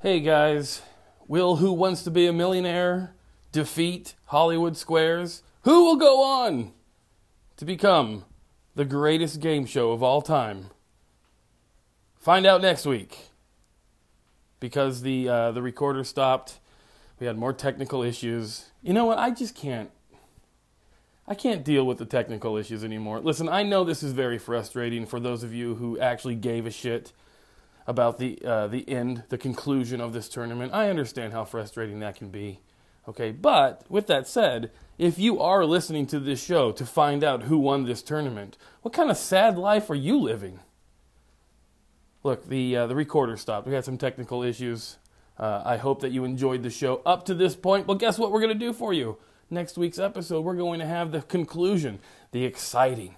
[0.00, 0.82] Hey guys,
[1.26, 3.14] will Who Wants to Be a Millionaire
[3.50, 5.42] defeat Hollywood Squares?
[5.62, 6.72] Who will go on
[7.56, 8.24] to become
[8.76, 10.70] the greatest game show of all time?
[12.16, 13.30] Find out next week.
[14.60, 16.58] Because the uh, the recorder stopped,
[17.20, 18.66] we had more technical issues.
[18.82, 19.18] You know what?
[19.18, 19.90] I just can't.
[21.26, 23.20] I can't deal with the technical issues anymore.
[23.20, 26.70] Listen, I know this is very frustrating for those of you who actually gave a
[26.70, 27.12] shit
[27.86, 30.72] about the uh, the end, the conclusion of this tournament.
[30.72, 32.60] I understand how frustrating that can be.
[33.08, 37.44] Okay, but with that said, if you are listening to this show to find out
[37.44, 40.60] who won this tournament, what kind of sad life are you living?
[42.22, 43.66] Look, the uh, the recorder stopped.
[43.66, 44.98] We had some technical issues.
[45.38, 47.86] Uh, I hope that you enjoyed the show up to this point.
[47.86, 49.18] Well, guess what we're going to do for you?
[49.50, 52.00] Next week's episode, we're going to have the conclusion,
[52.32, 53.14] the exciting,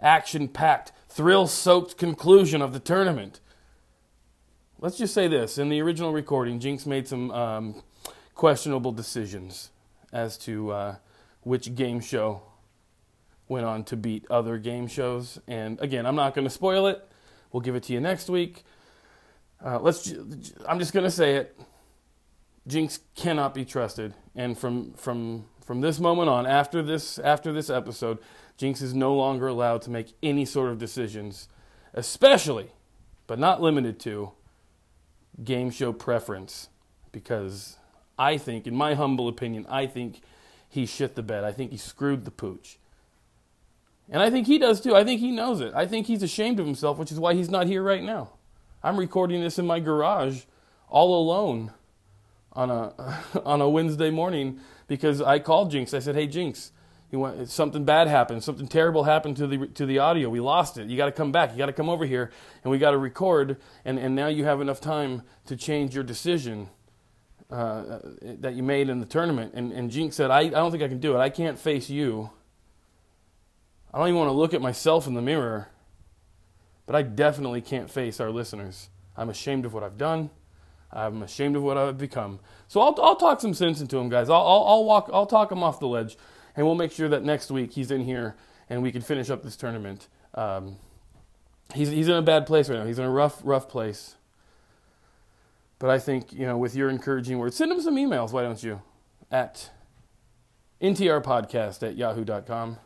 [0.00, 3.40] action packed, thrill soaked conclusion of the tournament.
[4.80, 7.82] Let's just say this in the original recording, Jenks made some um,
[8.34, 9.70] questionable decisions
[10.12, 10.96] as to uh,
[11.42, 12.42] which game show
[13.48, 15.38] went on to beat other game shows.
[15.46, 17.06] And again, I'm not going to spoil it.
[17.52, 18.64] We'll give it to you next week.
[19.64, 20.12] Uh, let's.
[20.66, 21.58] I'm just to say it.
[22.66, 27.70] Jenks cannot be trusted, and from from from this moment on, after this after this
[27.70, 28.18] episode,
[28.56, 31.48] Jenks is no longer allowed to make any sort of decisions,
[31.94, 32.72] especially,
[33.26, 34.32] but not limited to,
[35.42, 36.68] game show preference,
[37.10, 37.78] because
[38.18, 40.20] I think, in my humble opinion, I think
[40.68, 41.44] he shit the bed.
[41.44, 42.78] I think he screwed the pooch.
[44.10, 44.94] And I think he does too.
[44.94, 45.72] I think he knows it.
[45.74, 48.30] I think he's ashamed of himself, which is why he's not here right now.
[48.88, 50.44] I'm recording this in my garage
[50.88, 51.72] all alone
[52.54, 55.92] on a on a Wednesday morning because I called Jenks.
[55.92, 56.72] I said, "Hey Jenks,
[57.12, 60.30] you want something bad happened, something terrible happened to the to the audio.
[60.30, 60.88] We lost it.
[60.88, 61.52] You got to come back.
[61.52, 62.30] You got to come over here
[62.64, 66.04] and we got to record and and now you have enough time to change your
[66.04, 66.70] decision."
[67.50, 70.82] Uh, that you made in the tournament, and, and Jenks said, I, I don't think
[70.82, 71.18] I can do it.
[71.18, 72.28] I can't face you.
[73.90, 75.68] I don't even want to look at myself in the mirror,
[76.88, 78.88] but I definitely can't face our listeners.
[79.14, 80.30] I'm ashamed of what I've done.
[80.90, 82.40] I'm ashamed of what I've become.
[82.66, 84.30] So I'll, I'll talk some sense into him, guys.
[84.30, 85.10] I'll, I'll, I'll walk.
[85.12, 86.16] I'll talk him off the ledge,
[86.56, 88.36] and we'll make sure that next week he's in here
[88.70, 90.08] and we can finish up this tournament.
[90.32, 90.76] Um,
[91.74, 92.86] he's he's in a bad place right now.
[92.86, 94.16] He's in a rough rough place.
[95.78, 98.32] But I think you know, with your encouraging words, send him some emails.
[98.32, 98.80] Why don't you?
[99.30, 99.68] At
[100.80, 102.78] ntrpodcast at yahoo.com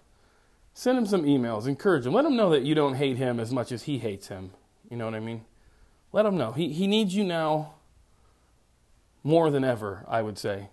[0.74, 3.52] send him some emails, encourage him, let him know that you don't hate him as
[3.52, 4.52] much as he hates him.
[4.90, 5.44] You know what I mean?
[6.12, 6.52] Let him know.
[6.52, 7.74] He, he needs you now
[9.22, 10.68] more than ever, I would say.